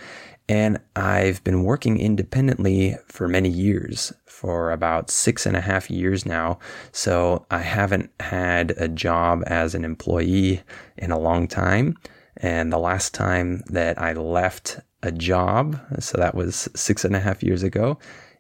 And 0.50 0.79
I've 0.96 1.44
been 1.44 1.63
working 1.63 2.00
independently 2.00 2.96
for 3.08 3.27
many 3.27 3.50
years, 3.50 4.13
for 4.25 4.72
about 4.72 5.10
six 5.10 5.46
and 5.46 5.58
a 5.58 5.62
half 5.62 5.91
years 5.91 6.25
now. 6.25 6.60
So 6.94 7.46
I 7.51 7.60
haven't 7.60 8.12
had 8.22 8.72
a 8.77 8.88
job 8.88 9.44
as 9.48 9.75
an 9.75 9.84
employee 9.84 10.62
in 10.96 11.12
a 11.12 11.20
long 11.20 11.48
time. 11.48 11.98
And 12.38 12.72
the 12.72 12.77
last 12.77 13.13
time 13.13 13.63
that 13.67 14.00
I 14.00 14.13
left 14.13 14.79
a 15.03 15.12
job, 15.12 15.79
so 16.00 16.17
that 16.17 16.36
was 16.36 16.70
six 16.75 17.03
and 17.03 17.15
a 17.15 17.20
half 17.20 17.44
years 17.44 17.63
ago, 17.63 17.98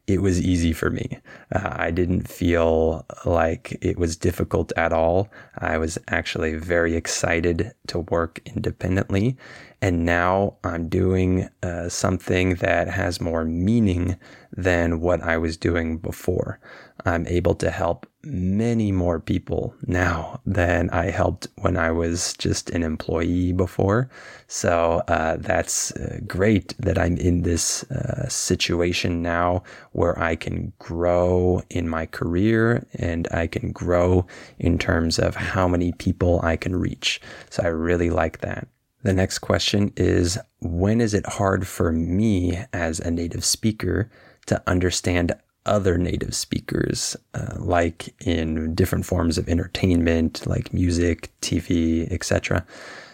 it 0.07 0.21
was 0.21 0.41
easy 0.41 0.71
for 0.71 0.89
me. 0.89 1.19
Uh, 1.53 1.69
I 1.75 1.91
didn't 1.91 2.29
feel 2.29 3.05
like 3.25 3.77
it 3.81 3.97
was 3.99 4.15
difficult 4.15 4.71
at 4.77 4.93
all. 4.93 5.29
I 5.57 5.77
was 5.77 5.97
actually 6.07 6.55
very 6.55 6.95
excited 6.95 7.73
to 7.87 7.99
work 7.99 8.39
independently. 8.45 9.37
And 9.81 10.05
now 10.05 10.55
I'm 10.63 10.89
doing 10.89 11.49
uh, 11.61 11.89
something 11.89 12.55
that 12.55 12.87
has 12.87 13.21
more 13.21 13.45
meaning 13.45 14.17
than 14.51 15.01
what 15.01 15.21
I 15.21 15.37
was 15.37 15.55
doing 15.55 15.97
before. 15.97 16.59
I'm 17.05 17.27
able 17.27 17.53
to 17.55 17.69
help 17.69 18.07
many 18.23 18.91
more 18.91 19.19
people 19.19 19.75
now 19.85 20.41
than 20.45 20.89
I 20.89 21.11
helped 21.11 21.47
when 21.57 21.77
I 21.77 21.91
was 21.91 22.33
just 22.33 22.71
an 22.71 22.81
employee 22.81 23.53
before. 23.53 24.09
So 24.47 25.03
uh, 25.07 25.37
that's 25.37 25.91
uh, 25.91 26.19
great 26.25 26.73
that 26.79 26.97
I'm 26.97 27.15
in 27.17 27.43
this 27.43 27.83
uh, 27.91 28.27
situation 28.27 29.21
now 29.21 29.63
where 29.91 30.17
I 30.19 30.35
can 30.35 30.73
grow 30.79 31.61
in 31.69 31.87
my 31.87 32.07
career 32.07 32.85
and 32.95 33.27
I 33.31 33.45
can 33.45 33.71
grow 33.71 34.25
in 34.57 34.79
terms 34.79 35.19
of 35.19 35.35
how 35.35 35.67
many 35.67 35.91
people 35.93 36.39
I 36.41 36.57
can 36.57 36.75
reach. 36.75 37.21
So 37.51 37.63
I 37.63 37.67
really 37.67 38.09
like 38.09 38.39
that. 38.39 38.67
The 39.03 39.13
next 39.13 39.39
question 39.39 39.93
is 39.95 40.37
When 40.59 41.01
is 41.01 41.13
it 41.13 41.25
hard 41.25 41.67
for 41.67 41.91
me 41.91 42.63
as 42.73 42.99
a 42.99 43.11
native 43.11 43.45
speaker 43.45 44.09
to 44.47 44.61
understand 44.67 45.33
other 45.65 45.97
native 45.97 46.33
speakers, 46.33 47.15
uh, 47.33 47.55
like 47.57 48.15
in 48.25 48.73
different 48.73 49.05
forms 49.05 49.37
of 49.37 49.49
entertainment, 49.49 50.47
like 50.47 50.73
music, 50.73 51.29
TV, 51.41 52.11
etc. 52.11 52.65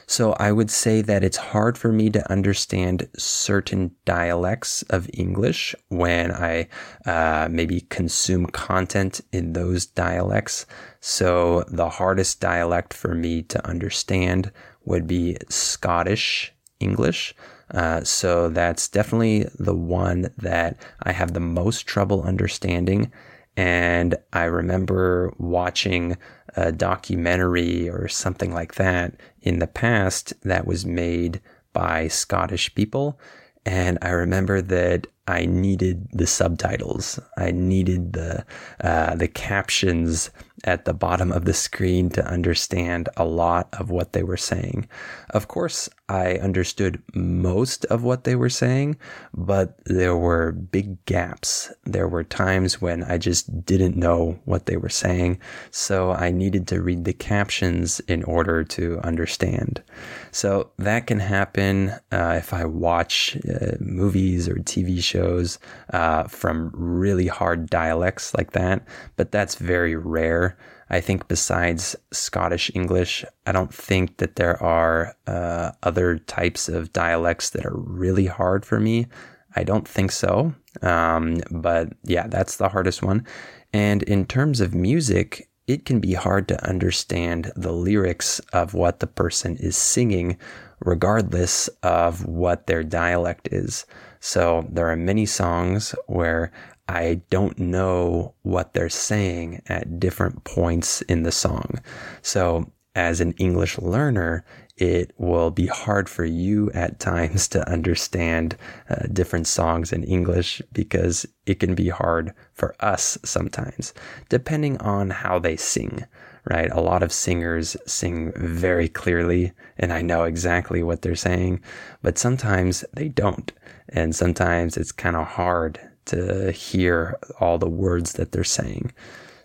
So 0.05 0.33
I 0.33 0.51
would 0.51 0.69
say 0.69 1.01
that 1.01 1.23
it's 1.23 1.37
hard 1.37 1.77
for 1.77 1.91
me 1.91 2.09
to 2.11 2.31
understand 2.31 3.07
certain 3.17 3.95
dialects 4.05 4.83
of 4.83 5.09
English 5.13 5.75
when 5.87 6.31
I 6.31 6.67
uh, 7.05 7.47
maybe 7.49 7.81
consume 7.81 8.45
content 8.47 9.21
in 9.31 9.53
those 9.53 9.85
dialects. 9.85 10.65
So 10.99 11.63
the 11.67 11.89
hardest 11.89 12.39
dialect 12.39 12.93
for 12.93 13.15
me 13.15 13.43
to 13.43 13.67
understand 13.67 14.51
would 14.85 15.07
be 15.07 15.37
Scottish 15.49 16.53
English. 16.79 17.35
Uh, 17.71 18.03
so 18.03 18.49
that's 18.49 18.87
definitely 18.87 19.47
the 19.57 19.75
one 19.75 20.31
that 20.37 20.77
I 21.01 21.11
have 21.11 21.33
the 21.33 21.39
most 21.39 21.87
trouble 21.87 22.23
understanding. 22.23 23.11
And 23.55 24.15
I 24.31 24.45
remember 24.45 25.33
watching 25.37 26.17
a 26.55 26.71
documentary 26.71 27.89
or 27.89 28.07
something 28.07 28.53
like 28.53 28.75
that 28.75 29.15
in 29.41 29.59
the 29.59 29.67
past 29.67 30.33
that 30.43 30.67
was 30.67 30.85
made 30.85 31.41
by 31.71 32.07
Scottish 32.07 32.73
people. 32.75 33.19
And 33.65 33.97
I 34.01 34.09
remember 34.09 34.61
that 34.61 35.07
I 35.27 35.45
needed 35.45 36.07
the 36.11 36.27
subtitles. 36.27 37.19
I 37.37 37.51
needed 37.51 38.13
the 38.13 38.45
uh, 38.81 39.15
the 39.15 39.29
captions 39.29 40.31
at 40.65 40.85
the 40.85 40.93
bottom 40.93 41.31
of 41.31 41.45
the 41.45 41.53
screen 41.53 42.09
to 42.09 42.25
understand 42.25 43.09
a 43.17 43.25
lot 43.25 43.67
of 43.73 43.89
what 43.89 44.13
they 44.13 44.23
were 44.23 44.37
saying. 44.37 44.87
Of 45.31 45.49
course, 45.49 45.89
I 46.07 46.35
understood 46.35 47.01
most 47.13 47.83
of 47.85 48.03
what 48.03 48.23
they 48.23 48.35
were 48.35 48.49
saying, 48.49 48.97
but 49.33 49.77
there 49.85 50.15
were 50.15 50.51
big 50.51 51.03
gaps. 51.05 51.71
There 51.83 52.07
were 52.07 52.23
times 52.23 52.81
when 52.81 53.03
I 53.03 53.17
just 53.17 53.65
didn't 53.65 53.97
know 53.97 54.39
what 54.45 54.67
they 54.67 54.77
were 54.77 54.89
saying, 54.89 55.39
so 55.71 56.11
I 56.11 56.31
needed 56.31 56.67
to 56.67 56.81
read 56.81 57.03
the 57.03 57.13
captions 57.13 57.99
in 58.01 58.23
order 58.23 58.63
to 58.63 58.99
understand. 59.03 59.83
So 60.31 60.71
that 60.77 61.07
can 61.07 61.19
happen 61.19 61.89
uh, 62.11 62.35
if 62.37 62.53
I 62.53 62.65
watch 62.65 63.37
uh, 63.49 63.75
movies 63.79 64.47
or 64.47 64.55
TV 64.55 65.03
shows 65.03 65.12
uh, 65.15 66.23
from 66.25 66.71
really 66.73 67.27
hard 67.27 67.69
dialects 67.69 68.33
like 68.35 68.51
that, 68.51 68.85
but 69.15 69.31
that's 69.31 69.55
very 69.55 69.95
rare. 69.95 70.57
I 70.89 71.01
think 71.01 71.27
besides 71.27 71.95
Scottish 72.11 72.69
English, 72.75 73.25
I 73.47 73.51
don't 73.51 73.73
think 73.73 74.17
that 74.17 74.35
there 74.35 74.61
are 74.61 75.15
uh, 75.25 75.71
other 75.81 76.19
types 76.19 76.69
of 76.69 76.93
dialects 76.93 77.49
that 77.51 77.65
are 77.65 77.75
really 77.75 78.27
hard 78.27 78.65
for 78.65 78.79
me. 78.79 79.07
I 79.55 79.63
don't 79.63 79.87
think 79.87 80.11
so. 80.11 80.53
Um, 80.81 81.37
but 81.51 81.93
yeah, 82.03 82.27
that's 82.27 82.57
the 82.57 82.69
hardest 82.69 83.01
one. 83.01 83.25
And 83.71 84.03
in 84.03 84.25
terms 84.25 84.61
of 84.61 84.75
music, 84.75 85.49
it 85.67 85.85
can 85.85 85.99
be 85.99 86.13
hard 86.13 86.47
to 86.49 86.67
understand 86.67 87.51
the 87.55 87.71
lyrics 87.71 88.39
of 88.51 88.73
what 88.73 88.99
the 88.99 89.07
person 89.07 89.55
is 89.57 89.77
singing, 89.77 90.37
regardless 90.79 91.69
of 91.81 92.25
what 92.25 92.67
their 92.67 92.83
dialect 92.83 93.47
is. 93.51 93.85
So 94.25 94.65
there 94.71 94.89
are 94.89 94.95
many 94.95 95.25
songs 95.25 95.93
where 96.07 96.53
I 96.87 97.19
don't 97.29 97.59
know 97.59 98.35
what 98.43 98.73
they're 98.73 98.87
saying 98.87 99.61
at 99.67 99.99
different 99.99 100.45
points 100.45 101.01
in 101.01 101.23
the 101.23 101.31
song. 101.31 101.81
So, 102.21 102.71
as 102.95 103.19
an 103.19 103.33
English 103.33 103.77
learner, 103.79 104.45
it 104.77 105.11
will 105.17 105.51
be 105.51 105.67
hard 105.67 106.07
for 106.07 106.23
you 106.23 106.71
at 106.71 106.99
times 107.11 107.49
to 107.49 107.69
understand 107.69 108.55
uh, 108.89 109.07
different 109.11 109.45
songs 109.45 109.91
in 109.91 110.05
English 110.05 110.61
because 110.71 111.25
it 111.45 111.59
can 111.59 111.75
be 111.75 111.89
hard 111.89 112.33
for 112.53 112.77
us 112.79 113.17
sometimes, 113.25 113.93
depending 114.29 114.77
on 114.77 115.09
how 115.09 115.37
they 115.37 115.57
sing, 115.57 116.05
right? 116.49 116.71
A 116.71 116.79
lot 116.79 117.03
of 117.03 117.11
singers 117.11 117.75
sing 117.85 118.31
very 118.37 118.87
clearly, 118.87 119.51
and 119.77 119.91
I 119.91 120.01
know 120.01 120.23
exactly 120.23 120.81
what 120.81 121.01
they're 121.01 121.13
saying, 121.13 121.59
but 122.01 122.17
sometimes 122.17 122.85
they 122.93 123.09
don't. 123.09 123.51
And 123.93 124.15
sometimes 124.15 124.75
it's 124.75 124.91
kind 124.91 125.15
of 125.15 125.27
hard 125.27 125.79
to 126.05 126.51
hear 126.51 127.17
all 127.39 127.57
the 127.57 127.69
words 127.69 128.13
that 128.13 128.31
they're 128.31 128.43
saying. 128.43 128.91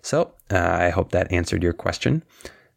So 0.02 0.32
uh, 0.50 0.58
I 0.58 0.88
hope 0.90 1.12
that 1.12 1.30
answered 1.30 1.62
your 1.62 1.72
question. 1.72 2.22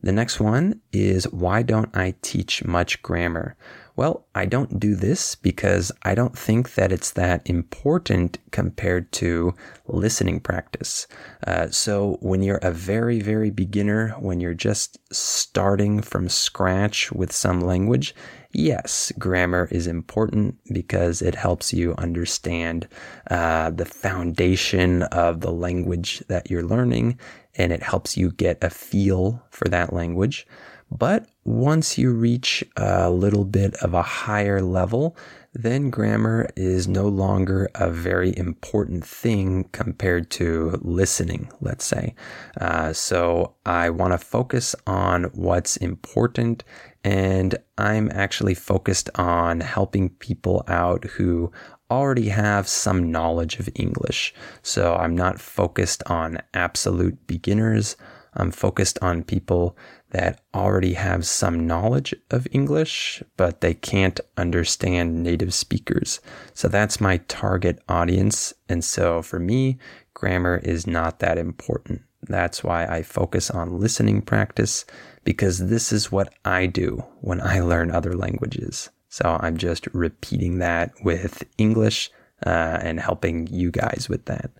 The 0.03 0.11
next 0.11 0.39
one 0.39 0.81
is 0.91 1.31
why 1.31 1.61
don't 1.61 1.95
I 1.95 2.15
teach 2.21 2.65
much 2.65 3.01
grammar? 3.03 3.55
Well, 3.95 4.25
I 4.33 4.45
don't 4.45 4.79
do 4.79 4.95
this 4.95 5.35
because 5.35 5.91
I 6.01 6.15
don't 6.15 6.35
think 6.35 6.73
that 6.73 6.91
it's 6.91 7.11
that 7.11 7.47
important 7.47 8.39
compared 8.49 9.11
to 9.13 9.53
listening 9.85 10.39
practice. 10.39 11.07
Uh, 11.45 11.69
so, 11.69 12.17
when 12.21 12.41
you're 12.41 12.57
a 12.63 12.71
very, 12.71 13.19
very 13.19 13.51
beginner, 13.51 14.15
when 14.19 14.39
you're 14.39 14.55
just 14.55 14.97
starting 15.13 16.01
from 16.01 16.29
scratch 16.29 17.11
with 17.11 17.31
some 17.31 17.61
language, 17.61 18.15
yes, 18.53 19.11
grammar 19.17 19.67
is 19.71 19.87
important 19.87 20.57
because 20.71 21.21
it 21.21 21.35
helps 21.35 21.73
you 21.73 21.95
understand 21.97 22.87
uh, 23.29 23.69
the 23.69 23.85
foundation 23.85 25.03
of 25.03 25.41
the 25.41 25.51
language 25.51 26.23
that 26.27 26.49
you're 26.49 26.63
learning 26.63 27.19
and 27.55 27.71
it 27.71 27.83
helps 27.83 28.17
you 28.17 28.31
get 28.31 28.63
a 28.63 28.69
feel 28.69 29.43
for 29.49 29.67
that 29.69 29.93
language. 29.93 30.47
But 30.91 31.27
once 31.45 31.97
you 31.97 32.11
reach 32.11 32.63
a 32.75 33.09
little 33.09 33.45
bit 33.45 33.75
of 33.75 33.93
a 33.93 34.01
higher 34.01 34.61
level, 34.61 35.15
then 35.53 35.89
grammar 35.89 36.49
is 36.55 36.87
no 36.87 37.07
longer 37.07 37.69
a 37.75 37.89
very 37.89 38.35
important 38.37 39.05
thing 39.05 39.69
compared 39.71 40.29
to 40.31 40.79
listening, 40.81 41.49
let's 41.61 41.85
say. 41.85 42.13
Uh, 42.59 42.91
so 42.93 43.53
I 43.65 43.89
want 43.89 44.13
to 44.13 44.17
focus 44.17 44.75
on 44.85 45.25
what's 45.33 45.77
important, 45.77 46.63
and 47.03 47.57
I'm 47.77 48.11
actually 48.11 48.53
focused 48.53 49.09
on 49.15 49.61
helping 49.61 50.09
people 50.09 50.63
out 50.67 51.03
who 51.05 51.51
already 51.89 52.29
have 52.29 52.67
some 52.67 53.11
knowledge 53.11 53.59
of 53.59 53.69
English. 53.75 54.33
So 54.61 54.95
I'm 54.95 55.15
not 55.15 55.39
focused 55.39 56.03
on 56.05 56.41
absolute 56.53 57.27
beginners. 57.27 57.97
I'm 58.33 58.51
focused 58.51 58.97
on 59.01 59.23
people 59.23 59.75
that 60.11 60.41
already 60.53 60.93
have 60.93 61.25
some 61.25 61.65
knowledge 61.65 62.13
of 62.29 62.47
English, 62.51 63.23
but 63.35 63.61
they 63.61 63.73
can't 63.73 64.19
understand 64.37 65.23
native 65.23 65.53
speakers. 65.53 66.19
So 66.53 66.67
that's 66.67 67.01
my 67.01 67.17
target 67.27 67.79
audience. 67.89 68.53
And 68.69 68.83
so 68.83 69.21
for 69.21 69.39
me, 69.39 69.79
grammar 70.13 70.57
is 70.63 70.85
not 70.85 71.19
that 71.19 71.37
important. 71.37 72.03
That's 72.27 72.63
why 72.63 72.85
I 72.85 73.01
focus 73.01 73.49
on 73.49 73.79
listening 73.79 74.21
practice 74.21 74.85
because 75.23 75.67
this 75.67 75.91
is 75.91 76.11
what 76.11 76.33
I 76.45 76.65
do 76.67 77.03
when 77.21 77.41
I 77.41 77.61
learn 77.61 77.91
other 77.91 78.15
languages. 78.15 78.89
So 79.09 79.37
I'm 79.41 79.57
just 79.57 79.87
repeating 79.93 80.59
that 80.59 80.93
with 81.03 81.43
English 81.57 82.09
uh, 82.45 82.79
and 82.81 82.99
helping 82.99 83.47
you 83.47 83.71
guys 83.71 84.07
with 84.09 84.25
that. 84.25 84.51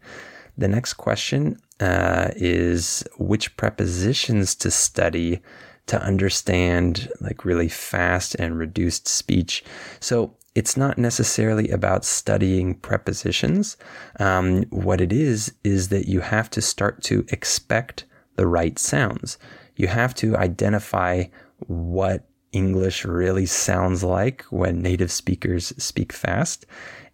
The 0.58 0.67
next 0.67 0.93
question 0.95 1.58
uh, 1.80 2.30
is 2.36 3.04
which 3.17 3.56
prepositions 3.58 4.56
to 4.56 4.69
study 4.69 5.41
to 5.88 6.02
understand 6.02 7.10
like 7.21 7.43
really 7.43 7.69
fast 7.69 8.36
and 8.36 8.58
reduced 8.58 9.08
speech. 9.08 9.63
So 10.00 10.36
it's 10.56 10.76
not 10.76 10.98
necessarily 10.98 11.70
about 11.70 12.04
studying 12.04 12.76
prepositions. 12.76 13.78
Um, 14.20 14.64
what 14.70 15.00
it 15.00 15.14
is, 15.14 15.54
is 15.64 15.90
that 15.90 16.08
you 16.08 16.20
have 16.20 16.50
to 16.52 16.62
start 16.62 17.02
to 17.04 17.26
expect 17.30 18.06
the 18.36 18.48
right 18.48 18.78
sounds. 18.78 19.38
You 19.76 19.88
have 19.88 20.14
to 20.16 20.36
identify 20.36 21.26
what 21.68 22.28
English 22.52 23.06
really 23.06 23.46
sounds 23.46 24.04
like 24.04 24.44
when 24.50 24.82
native 24.82 25.12
speakers 25.12 25.74
speak 25.82 26.12
fast 26.12 26.66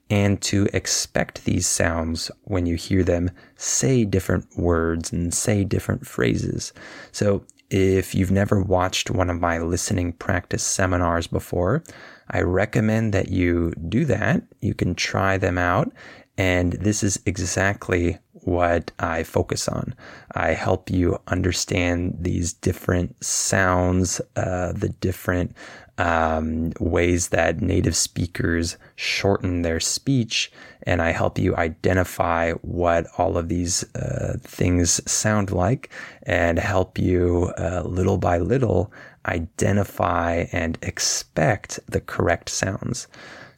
and 0.10 0.42
to 0.42 0.68
expect 0.74 1.46
these 1.46 1.68
sounds 1.68 2.32
when 2.44 2.66
you 2.66 2.76
hear 2.76 3.04
them 3.04 3.30
say 3.56 4.06
different 4.06 4.46
words 4.58 5.12
and 5.12 5.34
say 5.34 5.64
different 5.64 6.08
phrases. 6.08 6.74
So 7.12 7.44
if 7.70 8.16
you've 8.16 8.32
never 8.32 8.62
watched 8.62 9.12
one 9.12 9.30
of 9.30 9.42
my 9.42 9.60
listening 9.60 10.14
practice 10.14 10.64
seminars 10.64 11.28
before, 11.28 11.84
I 12.30 12.42
recommend 12.42 13.14
that 13.14 13.30
you 13.30 13.74
do 13.90 14.06
that. 14.06 14.44
You 14.62 14.74
can 14.74 14.96
try 14.96 15.38
them 15.38 15.58
out. 15.58 15.92
And 16.38 16.74
this 16.74 17.04
is 17.04 17.20
exactly 17.26 18.20
what 18.48 18.92
I 19.00 19.24
focus 19.24 19.68
on. 19.68 19.96
I 20.34 20.52
help 20.52 20.90
you 20.90 21.20
understand 21.28 22.18
these 22.22 22.54
different 22.54 23.24
sounds, 23.24 24.22
uh, 24.36 24.72
the 24.74 24.90
different 24.90 25.56
um, 25.98 26.72
ways 26.80 27.30
that 27.30 27.62
native 27.62 27.96
speakers 27.96 28.78
shorten 28.96 29.64
their 29.64 29.80
speech, 29.80 30.52
and 30.84 31.02
I 31.02 31.12
help 31.12 31.40
you 31.40 31.56
identify 31.56 32.52
what 32.54 33.08
all 33.18 33.38
of 33.38 33.50
these 33.50 33.84
uh, 33.96 34.38
things 34.42 35.02
sound 35.12 35.52
like 35.52 35.90
and 36.24 36.60
help 36.60 37.00
you 37.00 37.52
uh, 37.58 37.82
little 37.84 38.18
by 38.18 38.38
little 38.38 38.92
identify 39.28 40.46
and 40.52 40.78
expect 40.82 41.80
the 41.88 42.02
correct 42.02 42.50
sounds. 42.50 43.08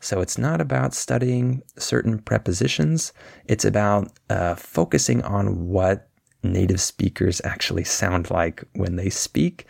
So 0.01 0.21
it's 0.21 0.37
not 0.37 0.61
about 0.61 0.93
studying 0.93 1.61
certain 1.77 2.19
prepositions, 2.19 3.11
it's 3.45 3.65
about 3.65 4.11
uh, 4.29 4.55
focusing 4.55 5.21
on 5.23 5.67
what 5.67 6.07
native 6.41 6.79
speakers 6.79 7.41
actually 7.43 7.83
sound 7.83 8.29
like 8.29 8.63
when 8.73 8.95
they 8.95 9.09
speak. 9.09 9.65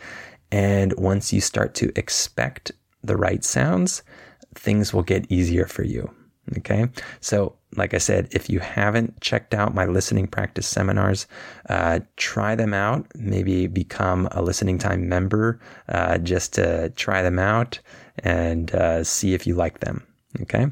And 0.52 0.92
once 0.94 1.32
you 1.32 1.40
start 1.40 1.74
to 1.76 1.92
expect 1.96 2.72
the 3.02 3.16
right 3.16 3.42
sounds, 3.42 4.02
things 4.54 4.94
will 4.94 5.02
get 5.02 5.30
easier 5.30 5.66
for 5.66 5.82
you. 5.82 6.12
Okay. 6.58 6.86
So, 7.20 7.56
like 7.76 7.94
I 7.94 7.98
said, 7.98 8.28
if 8.32 8.50
you 8.50 8.58
haven't 8.58 9.20
checked 9.20 9.54
out 9.54 9.74
my 9.74 9.84
listening 9.84 10.26
practice 10.26 10.66
seminars, 10.66 11.26
uh, 11.68 12.00
try 12.16 12.54
them 12.54 12.74
out. 12.74 13.06
Maybe 13.14 13.66
become 13.66 14.28
a 14.32 14.42
listening 14.42 14.78
time 14.78 15.08
member 15.08 15.60
uh, 15.88 16.18
just 16.18 16.52
to 16.54 16.90
try 16.90 17.22
them 17.22 17.38
out 17.38 17.78
and 18.18 18.74
uh, 18.74 19.04
see 19.04 19.34
if 19.34 19.46
you 19.46 19.54
like 19.54 19.80
them. 19.80 20.06
Okay. 20.40 20.66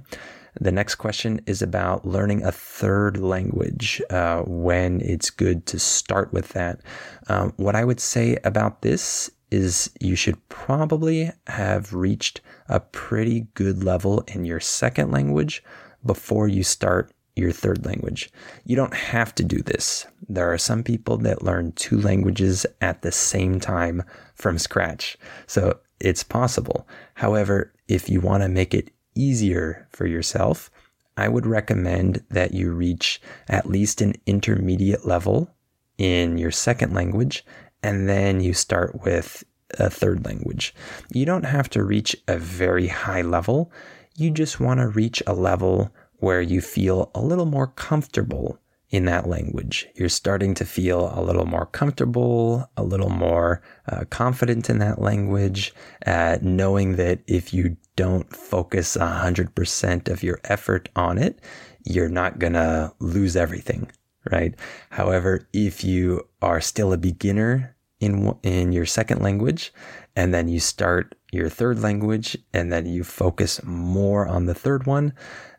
The 0.61 0.73
next 0.73 0.97
question 0.97 1.41
is 1.47 1.63
about 1.63 2.05
learning 2.05 2.43
a 2.43 2.51
third 2.51 3.19
language, 3.19 4.03
uh, 4.11 4.43
when 4.43 5.01
it's 5.03 5.31
good 5.31 5.67
to 5.67 5.79
start 5.79 6.33
with 6.33 6.49
that. 6.49 6.81
Um, 7.29 7.53
what 7.57 7.77
I 7.77 7.85
would 7.85 8.01
say 8.01 8.39
about 8.43 8.83
this 8.83 9.31
is 9.53 9.91
you 10.01 10.17
should 10.17 10.49
probably 10.49 11.31
have 11.47 11.95
reached 11.95 12.41
a 12.69 12.81
pretty 12.81 13.47
good 13.55 13.85
level 13.85 14.25
in 14.27 14.45
your 14.45 14.61
second 14.61 15.11
language 15.13 15.63
before 16.05 16.49
you 16.49 16.63
start 16.63 17.13
your 17.37 17.53
third 17.53 17.87
language. 17.87 18.31
You 18.65 18.77
don't 18.77 18.95
have 18.95 19.35
to 19.37 19.45
do 19.45 19.63
this. 19.63 20.07
There 20.29 20.53
are 20.53 20.59
some 20.59 20.83
people 20.83 21.17
that 21.19 21.43
learn 21.43 21.73
two 21.73 22.01
languages 22.01 22.67
at 22.81 23.03
the 23.03 23.13
same 23.13 23.61
time 23.61 24.03
from 24.35 24.59
scratch. 24.59 25.17
So 25.47 25.79
it's 26.01 26.25
possible. 26.25 26.87
However, 27.15 27.73
if 27.87 28.11
you 28.11 28.21
want 28.21 28.43
to 28.43 28.49
make 28.49 28.75
it 28.75 28.91
easier 29.15 29.87
for 29.91 30.07
yourself, 30.07 30.71
I 31.17 31.29
would 31.29 31.47
recommend 31.47 32.25
that 32.31 32.55
you 32.55 32.73
reach 32.73 33.21
at 33.49 33.69
least 33.69 34.01
an 34.01 34.15
intermediate 34.27 35.07
level 35.07 35.51
in 35.97 36.39
your 36.39 36.53
second 36.53 36.95
language 36.95 37.45
and 37.83 38.09
then 38.09 38.41
you 38.41 38.55
start 38.55 39.05
with 39.05 39.45
a 39.79 39.91
third 39.91 40.25
language. 40.25 40.75
You 41.13 41.27
don't 41.27 41.45
have 41.45 41.69
to 41.71 41.83
reach 41.83 42.17
a 42.27 42.39
very 42.39 42.89
high 42.89 43.23
level. 43.23 43.71
You 44.19 44.33
just 44.33 44.59
want 44.59 44.81
to 44.81 44.89
reach 44.89 45.23
a 45.29 45.33
level 45.33 45.95
where 46.17 46.43
you 46.43 46.61
feel 46.61 47.13
a 47.15 47.21
little 47.21 47.45
more 47.47 47.69
comfortable 47.69 48.59
in 48.91 49.05
that 49.05 49.29
language. 49.29 49.87
You're 49.95 50.09
starting 50.09 50.55
to 50.55 50.65
feel 50.65 51.13
a 51.15 51.23
little 51.23 51.47
more 51.47 51.67
comfortable, 51.67 52.69
a 52.77 52.83
little 52.83 53.11
more 53.11 53.63
uh, 53.89 54.07
confident 54.11 54.69
in 54.69 54.79
that 54.81 55.01
language, 55.01 55.73
uh, 56.05 56.39
knowing 56.43 56.97
that 56.97 57.21
if 57.29 57.55
you 57.55 57.77
don't 57.95 58.35
focus 58.35 58.97
100% 58.97 60.09
of 60.09 60.25
your 60.25 60.41
effort 60.43 60.89
on 60.97 61.17
it, 61.17 61.41
you're 61.85 62.09
not 62.09 62.41
going 62.41 62.55
to 62.55 62.93
lose 62.99 63.37
everything, 63.37 63.89
right? 64.33 64.53
However, 64.91 65.47
if 65.53 65.85
you 65.85 66.27
are 66.43 66.61
still 66.61 66.93
a 66.93 66.99
beginner 66.99 67.77
in 68.01 68.35
in 68.43 68.73
your 68.73 68.87
second 68.87 69.23
language 69.23 69.73
and 70.15 70.33
then 70.33 70.49
you 70.49 70.61
start 70.61 71.15
your 71.31 71.49
third 71.49 71.81
language 71.81 72.37
and 72.53 72.73
then 72.73 72.87
you 72.87 73.05
focus 73.05 73.63
more 73.65 74.27
on 74.27 74.47
the 74.47 74.55
third 74.55 74.87
one 74.87 75.13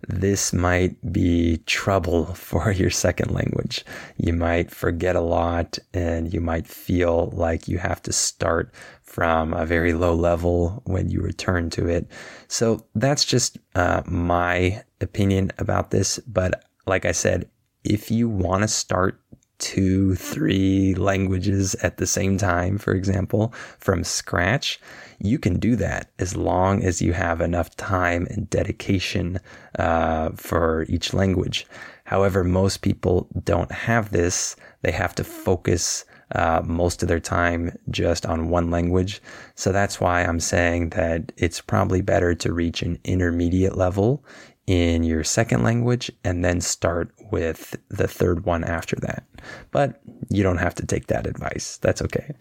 this 0.07 0.53
might 0.53 1.11
be 1.11 1.57
trouble 1.65 2.25
for 2.33 2.71
your 2.71 2.89
second 2.89 3.31
language. 3.31 3.83
You 4.15 4.31
might 4.31 4.71
forget 4.71 5.17
a 5.17 5.21
lot 5.21 5.77
and 5.93 6.33
you 6.33 6.39
might 6.39 6.67
feel 6.67 7.31
like 7.33 7.67
you 7.67 7.79
have 7.79 8.01
to 8.03 8.13
start 8.13 8.73
from 9.01 9.53
a 9.53 9.65
very 9.65 9.91
low 9.91 10.15
level 10.15 10.81
when 10.85 11.09
you 11.09 11.19
return 11.19 11.69
to 11.71 11.89
it. 11.89 12.07
So 12.47 12.85
that's 12.95 13.25
just 13.25 13.57
uh, 13.75 14.03
my 14.05 14.83
opinion 15.01 15.51
about 15.57 15.91
this 15.91 16.19
but 16.27 16.65
like 16.85 17.05
i 17.05 17.11
said 17.11 17.49
if 17.83 18.11
you 18.11 18.27
want 18.27 18.61
to 18.63 18.67
start 18.67 19.21
two, 19.59 20.15
three 20.15 20.95
languages 20.95 21.75
at 21.75 21.97
the 21.97 22.07
same 22.07 22.37
time, 22.37 22.77
for 22.77 22.93
example, 22.93 23.53
from 23.77 24.03
scratch, 24.03 24.79
you 25.19 25.37
can 25.37 25.59
do 25.59 25.75
that 25.75 26.11
as 26.17 26.35
long 26.35 26.83
as 26.83 27.01
you 27.01 27.13
have 27.13 27.41
enough 27.41 27.75
time 27.75 28.25
and 28.31 28.49
dedication 28.49 29.39
uh, 29.77 30.29
for 30.35 30.85
each 30.89 31.13
language. 31.13 31.67
However, 32.05 32.43
most 32.43 32.77
people 32.81 33.27
don't 33.43 33.71
have 33.71 34.11
this. 34.11 34.55
They 34.81 34.91
have 34.91 35.13
to 35.15 35.23
focus 35.23 36.05
uh, 36.35 36.61
most 36.63 37.01
of 37.01 37.09
their 37.09 37.19
time 37.19 37.77
just 37.89 38.25
on 38.25 38.49
one 38.49 38.71
language. 38.71 39.21
So 39.55 39.71
that's 39.71 39.99
why 39.99 40.23
I'm 40.23 40.39
saying 40.39 40.89
that 40.91 41.31
it's 41.37 41.61
probably 41.61 42.01
better 42.01 42.33
to 42.35 42.53
reach 42.53 42.81
an 42.81 42.99
intermediate 43.03 43.77
level 43.77 44.23
in 44.69 45.03
your 45.03 45.23
second 45.23 45.63
language 45.63 46.11
and 46.23 46.45
then 46.45 46.61
start 46.61 47.11
with 47.31 47.75
the 47.89 48.07
third 48.07 48.45
one 48.45 48.63
after 48.63 48.95
that. 48.97 49.23
But 49.71 49.99
you 50.29 50.43
don't 50.43 50.59
have 50.59 50.75
to 50.75 50.85
take 50.85 51.07
that 51.07 51.25
advice. 51.25 51.77
That's 51.77 52.03
okay. 52.03 52.35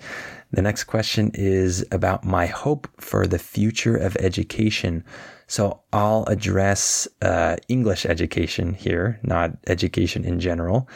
The 0.51 0.61
next 0.61 0.85
question 0.85 1.31
is 1.33 1.87
about 1.91 2.27
my 2.27 2.45
hope 2.45 2.87
for 3.01 3.27
the 3.27 3.39
future 3.39 3.97
of 3.97 4.15
education. 4.17 5.05
So 5.47 5.81
I'll 5.95 6.25
address 6.25 7.09
uh, 7.23 7.57
English 7.69 8.05
education 8.05 8.75
here, 8.75 9.19
not 9.23 9.53
education 9.67 10.27
in 10.27 10.39
general. 10.39 10.87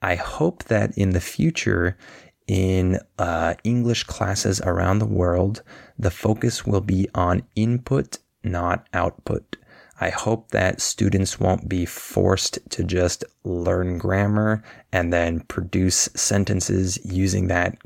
I 0.00 0.14
hope 0.14 0.64
that 0.64 0.96
in 0.96 1.10
the 1.10 1.20
future, 1.20 1.98
in 2.46 2.98
uh, 3.18 3.56
English 3.62 4.04
classes 4.04 4.62
around 4.62 5.00
the 5.00 5.06
world, 5.20 5.62
the 5.98 6.10
focus 6.10 6.64
will 6.64 6.80
be 6.80 7.10
on 7.14 7.42
input, 7.56 8.16
not 8.42 8.86
output. 8.94 9.58
I 10.00 10.10
hope 10.10 10.50
that 10.50 10.80
students 10.80 11.40
won't 11.40 11.68
be 11.68 11.84
forced 11.84 12.58
to 12.70 12.84
just 12.84 13.24
learn 13.44 13.98
grammar 13.98 14.62
and 14.92 15.12
then 15.12 15.40
produce 15.40 16.08
sentences 16.14 16.98
using 17.04 17.48
that 17.48 17.76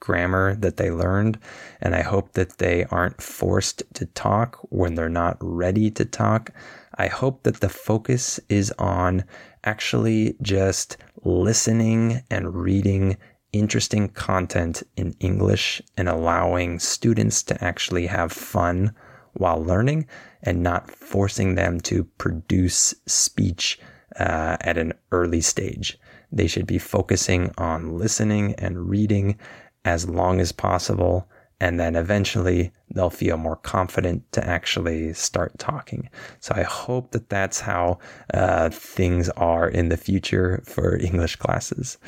grammar 0.00 0.56
that 0.56 0.76
they 0.76 0.90
learned. 0.90 1.38
And 1.80 1.94
I 1.94 2.02
hope 2.02 2.32
that 2.32 2.58
they 2.58 2.84
aren't 2.86 3.22
forced 3.22 3.82
to 3.94 4.06
talk 4.06 4.58
when 4.68 4.94
they're 4.94 5.08
not 5.08 5.38
ready 5.40 5.90
to 5.92 6.04
talk. 6.04 6.50
I 6.96 7.06
hope 7.06 7.44
that 7.44 7.60
the 7.60 7.68
focus 7.68 8.38
is 8.48 8.72
on 8.78 9.24
actually 9.64 10.36
just 10.42 10.96
listening 11.24 12.22
and 12.30 12.54
reading 12.54 13.16
interesting 13.52 14.08
content 14.08 14.82
in 14.96 15.14
English 15.20 15.80
and 15.96 16.08
allowing 16.08 16.78
students 16.78 17.42
to 17.44 17.64
actually 17.64 18.06
have 18.06 18.32
fun 18.32 18.94
while 19.34 19.62
learning 19.62 20.06
and 20.42 20.62
not 20.62 20.90
forcing 20.90 21.54
them 21.54 21.80
to 21.80 22.04
produce 22.04 22.94
speech 23.06 23.78
uh, 24.18 24.56
at 24.60 24.78
an 24.78 24.92
early 25.10 25.40
stage. 25.40 25.98
They 26.30 26.46
should 26.46 26.66
be 26.66 26.78
focusing 26.78 27.52
on 27.58 27.98
listening 27.98 28.54
and 28.54 28.88
reading 28.88 29.38
as 29.84 30.08
long 30.08 30.40
as 30.40 30.52
possible. 30.52 31.28
And 31.60 31.78
then 31.78 31.94
eventually 31.94 32.72
they'll 32.92 33.10
feel 33.10 33.36
more 33.36 33.56
confident 33.56 34.30
to 34.32 34.46
actually 34.46 35.12
start 35.12 35.58
talking. 35.58 36.08
So 36.40 36.54
I 36.56 36.62
hope 36.62 37.12
that 37.12 37.28
that's 37.28 37.60
how 37.60 37.98
uh, 38.34 38.70
things 38.70 39.28
are 39.30 39.68
in 39.68 39.88
the 39.88 39.96
future 39.96 40.62
for 40.66 40.96
English 41.00 41.36
classes. 41.36 41.98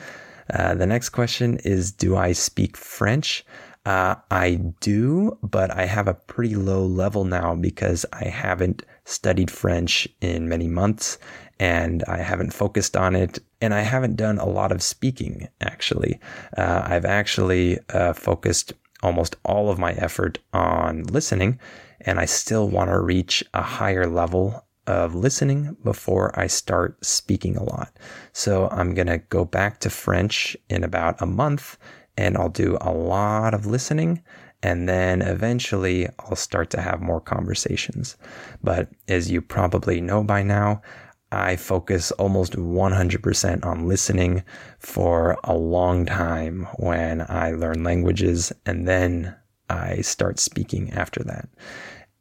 Uh, 0.53 0.75
the 0.75 0.87
next 0.87 1.11
question 1.11 1.59
is 1.59 1.93
Do 1.93 2.17
I 2.17 2.33
speak 2.33 2.77
French? 2.77 3.45
Uh, 3.85 4.15
I 4.31 4.55
do, 4.81 5.39
but 5.43 5.71
I 5.71 5.85
have 5.85 6.09
a 6.09 6.15
pretty 6.15 6.55
low 6.55 6.85
level 6.87 7.25
now 7.25 7.55
because 7.55 8.07
I 8.13 8.25
haven't 8.25 8.83
studied 9.05 9.51
French 9.51 10.09
in 10.21 10.49
many 10.49 10.69
months 10.69 11.19
and 11.61 12.03
I 12.05 12.19
haven't 12.19 12.55
focused 12.55 12.97
on 12.97 13.15
it. 13.15 13.39
And 13.61 13.75
I 13.75 13.81
haven't 13.81 14.17
done 14.17 14.39
a 14.39 14.47
lot 14.49 14.73
of 14.73 14.83
speaking, 14.83 15.49
actually. 15.61 16.19
Uh, 16.57 16.83
I've 16.85 17.05
actually 17.05 17.79
uh, 17.91 18.13
focused 18.13 18.73
almost 19.03 19.37
all 19.45 19.71
of 19.71 19.79
my 19.79 19.93
effort 19.93 20.39
on 20.53 21.05
listening, 21.05 21.61
and 22.01 22.19
I 22.19 22.25
still 22.25 22.69
want 22.69 22.91
to 22.91 23.01
reach 23.01 23.45
a 23.53 23.63
higher 23.63 24.07
level 24.07 24.65
of 24.87 25.15
listening 25.15 25.77
before 25.83 26.39
I 26.39 26.47
start 26.47 27.03
speaking 27.05 27.57
a 27.57 27.63
lot. 27.63 27.97
So 28.33 28.69
I'm 28.71 28.95
going 28.95 29.07
to 29.07 29.19
go 29.19 29.45
back 29.45 29.81
to 29.81 29.91
French 29.91 30.57
in 30.69 30.85
about 30.85 31.21
a 31.23 31.27
month 31.27 31.79
and 32.17 32.37
I'll 32.37 32.49
do 32.49 32.79
a 32.81 32.93
lot 32.93 33.55
of 33.55 33.67
listening 33.67 34.23
and 34.65 34.89
then 34.89 35.21
eventually 35.21 36.09
I'll 36.19 36.37
start 36.37 36.71
to 36.71 36.81
have 36.81 37.03
more 37.03 37.21
conversations. 37.21 38.17
But 38.63 38.89
as 39.09 39.31
you 39.31 39.43
probably 39.43 40.01
know 40.01 40.25
by 40.25 40.43
now, 40.43 40.81
I 41.31 41.57
focus 41.57 42.13
almost 42.13 42.55
100% 42.55 43.65
on 43.65 43.89
listening 43.89 44.43
for 44.79 45.37
a 45.45 45.55
long 45.55 46.07
time 46.07 46.67
when 46.77 47.27
I 47.29 47.51
learn 47.51 47.85
languages, 47.85 48.53
and 48.65 48.89
then 48.89 49.35
I 49.69 50.01
start 50.01 50.39
speaking 50.39 50.93
after 50.93 51.23
that. 51.25 51.49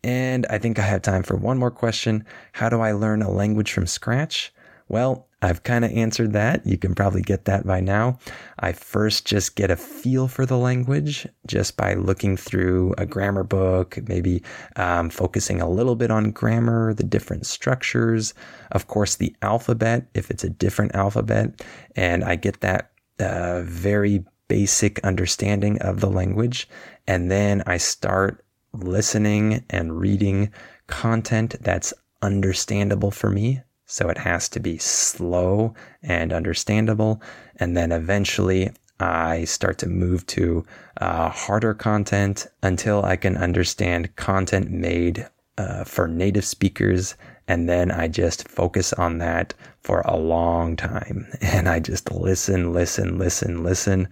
And 0.04 0.46
I 0.50 0.58
think 0.58 0.80
I 0.80 0.82
have 0.82 1.02
time 1.02 1.24
for 1.24 1.38
one 1.38 1.58
more 1.58 1.72
question. 1.72 2.26
How 2.52 2.68
do 2.68 2.82
I 2.82 2.92
learn 2.92 3.22
a 3.22 3.32
language 3.32 3.72
from 3.72 3.88
scratch? 3.88 4.54
Well, 4.90 5.30
I've 5.44 5.64
kind 5.64 5.84
of 5.84 5.92
answered 5.92 6.32
that. 6.34 6.66
You 6.66 6.78
can 6.78 6.96
probably 6.96 7.22
get 7.22 7.44
that 7.46 7.68
by 7.68 7.82
now. 7.82 8.18
I 8.60 8.72
first 8.72 9.26
just 9.26 9.58
get 9.58 9.70
a 9.70 9.76
feel 9.76 10.30
for 10.30 10.46
the 10.46 10.58
language 10.58 11.28
just 11.48 11.76
by 11.76 11.96
looking 11.96 12.38
through 12.38 12.96
a 12.98 13.06
grammar 13.06 13.44
book, 13.44 14.00
maybe 14.08 14.42
um, 14.78 15.10
focusing 15.10 15.60
a 15.60 15.70
little 15.70 15.98
bit 15.98 16.12
on 16.12 16.32
grammar, 16.32 16.94
the 16.94 17.04
different 17.04 17.46
structures, 17.46 18.34
of 18.72 18.88
course, 18.88 19.16
the 19.16 19.36
alphabet, 19.42 20.08
if 20.14 20.32
it's 20.32 20.46
a 20.46 20.50
different 20.50 20.96
alphabet. 20.96 21.62
And 21.94 22.24
I 22.24 22.38
get 22.38 22.62
that 22.62 22.92
uh, 23.20 23.64
very 23.64 24.24
basic 24.48 25.04
understanding 25.04 25.78
of 25.82 26.00
the 26.00 26.10
language. 26.10 26.70
And 27.06 27.30
then 27.30 27.64
I 27.68 27.78
start 27.78 28.46
listening 28.72 29.66
and 29.70 30.00
reading 30.00 30.54
content 30.88 31.58
that's 31.60 31.94
understandable 32.22 33.12
for 33.12 33.30
me 33.30 33.62
so 33.94 34.10
it 34.10 34.18
has 34.18 34.50
to 34.50 34.60
be 34.60 34.76
slow 34.80 35.76
and 36.02 36.34
understandable. 36.34 37.22
And 37.58 37.78
then 37.78 37.92
eventually 37.92 38.72
I 39.00 39.44
start 39.44 39.78
to 39.78 39.88
move 39.88 40.26
to 40.28 40.66
uh, 41.00 41.30
harder 41.30 41.76
content 41.76 42.48
until 42.64 43.06
I 43.06 43.18
can 43.18 43.38
understand 43.38 44.16
content 44.16 44.72
made 44.72 45.28
uh, 45.60 45.84
for 45.84 46.08
native 46.08 46.44
speakers. 46.44 47.14
And 47.48 47.70
then 47.70 47.92
I 47.92 48.08
just 48.08 48.48
focus 48.48 48.94
on 48.94 49.20
that 49.20 49.54
for 49.84 50.02
a 50.06 50.18
long 50.18 50.76
time. 50.76 51.28
And 51.42 51.70
I 51.70 51.80
just 51.80 52.12
listen, 52.12 52.74
listen, 52.74 53.20
listen, 53.20 53.64
listen, 53.64 54.08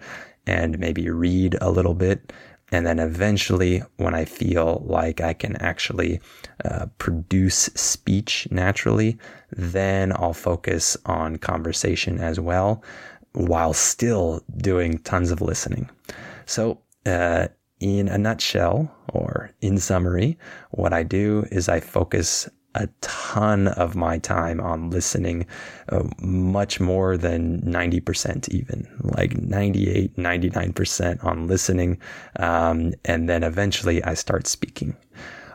and 0.46 0.78
maybe 0.78 1.10
read 1.10 1.58
a 1.60 1.72
little 1.72 1.94
bit 1.94 2.32
and 2.72 2.86
then 2.86 2.98
eventually, 2.98 3.82
when 3.98 4.14
I 4.14 4.24
feel 4.24 4.82
like 4.86 5.20
I 5.20 5.34
can 5.34 5.56
actually 5.56 6.20
uh, 6.64 6.86
produce 6.96 7.68
speech 7.74 8.48
naturally, 8.50 9.18
then 9.50 10.12
I'll 10.12 10.32
focus 10.32 10.96
on 11.04 11.36
conversation 11.36 12.18
as 12.18 12.40
well 12.40 12.82
while 13.34 13.74
still 13.74 14.42
doing 14.56 14.98
tons 14.98 15.30
of 15.30 15.42
listening. 15.42 15.90
So, 16.46 16.80
uh, 17.04 17.48
in 17.78 18.08
a 18.08 18.16
nutshell, 18.16 18.94
or 19.12 19.50
in 19.60 19.78
summary, 19.78 20.38
what 20.70 20.92
I 20.92 21.02
do 21.02 21.44
is 21.50 21.68
I 21.68 21.80
focus 21.80 22.48
a 22.74 22.88
ton 23.00 23.68
of 23.68 23.94
my 23.94 24.18
time 24.18 24.60
on 24.60 24.90
listening, 24.90 25.46
uh, 25.90 26.04
much 26.20 26.80
more 26.80 27.16
than 27.16 27.60
90%, 27.62 28.48
even 28.48 28.88
like 29.00 29.36
98, 29.36 30.16
99% 30.16 31.24
on 31.24 31.46
listening. 31.46 31.98
Um, 32.36 32.94
and 33.04 33.28
then 33.28 33.42
eventually 33.42 34.02
I 34.04 34.14
start 34.14 34.46
speaking. 34.46 34.96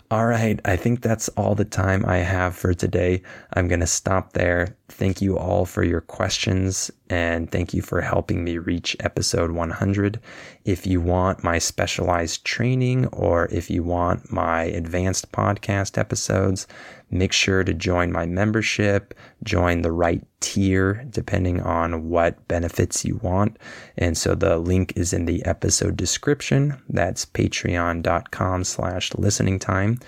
All 0.09 0.25
right. 0.25 0.59
I 0.63 0.77
think 0.77 1.01
that's 1.01 1.27
all 1.29 1.53
the 1.53 1.65
time 1.65 2.05
I 2.05 2.19
have 2.19 2.55
for 2.55 2.73
today. 2.73 3.21
I'm 3.53 3.67
going 3.67 3.81
to 3.81 3.87
stop 3.87 4.33
there. 4.33 4.77
Thank 4.87 5.21
you 5.21 5.37
all 5.37 5.65
for 5.65 5.83
your 5.83 5.99
questions 5.99 6.89
and 7.09 7.51
thank 7.51 7.73
you 7.73 7.81
for 7.81 8.01
helping 8.01 8.43
me 8.43 8.57
reach 8.57 8.95
episode 8.99 9.51
100. 9.51 10.19
If 10.65 10.85
you 10.85 10.99
want 10.99 11.43
my 11.43 11.57
specialized 11.57 12.43
training 12.43 13.07
or 13.07 13.47
if 13.51 13.69
you 13.69 13.83
want 13.83 14.31
my 14.31 14.63
advanced 14.63 15.31
podcast 15.31 15.97
episodes, 15.97 16.67
make 17.09 17.31
sure 17.31 17.63
to 17.63 17.73
join 17.73 18.11
my 18.11 18.25
membership, 18.25 19.13
join 19.43 19.81
the 19.81 19.91
right 19.91 20.25
tier 20.39 21.05
depending 21.09 21.61
on 21.61 22.09
what 22.09 22.47
benefits 22.47 23.05
you 23.05 23.19
want. 23.23 23.57
And 23.97 24.17
so 24.17 24.35
the 24.35 24.57
link 24.57 24.93
is 24.95 25.13
in 25.13 25.25
the 25.25 25.45
episode 25.45 25.95
description. 25.95 26.81
That's 26.89 27.25
patreon.com 27.25 28.63
slash 28.63 29.13
listening 29.15 29.59
time. 29.59 29.99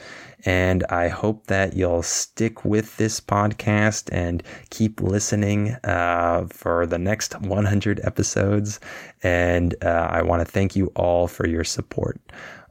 And 0.46 0.84
I 0.90 1.10
hope 1.10 1.48
that 1.48 1.76
you'll 1.76 2.04
stick 2.04 2.64
with 2.64 2.96
this 2.98 3.20
podcast 3.20 4.10
and 4.12 4.42
keep 4.70 5.02
listening 5.02 5.72
uh, 5.84 6.48
for 6.50 6.86
the 6.86 6.98
next 6.98 7.40
100 7.42 8.00
episodes. 8.04 8.80
And 9.24 9.76
uh, 9.84 10.08
I 10.10 10.22
want 10.22 10.46
to 10.46 10.52
thank 10.52 10.76
you 10.76 10.88
all 10.96 11.28
for 11.28 11.48
your 11.48 11.64
support. 11.64 12.20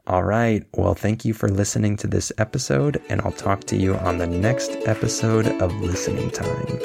All 0.07 0.23
right. 0.23 0.65
Well, 0.75 0.95
thank 0.95 1.23
you 1.23 1.35
for 1.35 1.49
listening 1.49 1.95
to 1.97 2.07
this 2.07 2.31
episode, 2.39 2.99
and 3.09 3.21
I'll 3.21 3.31
talk 3.31 3.65
to 3.65 3.77
you 3.77 3.93
on 3.95 4.17
the 4.17 4.25
next 4.25 4.71
episode 4.87 5.47
of 5.61 5.71
Listening 5.81 6.31
Time. 6.31 6.79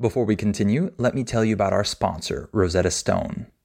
Before 0.00 0.24
we 0.24 0.34
continue, 0.34 0.92
let 0.96 1.14
me 1.14 1.22
tell 1.22 1.44
you 1.44 1.54
about 1.54 1.72
our 1.72 1.84
sponsor, 1.84 2.48
Rosetta 2.52 2.90
Stone. 2.90 3.46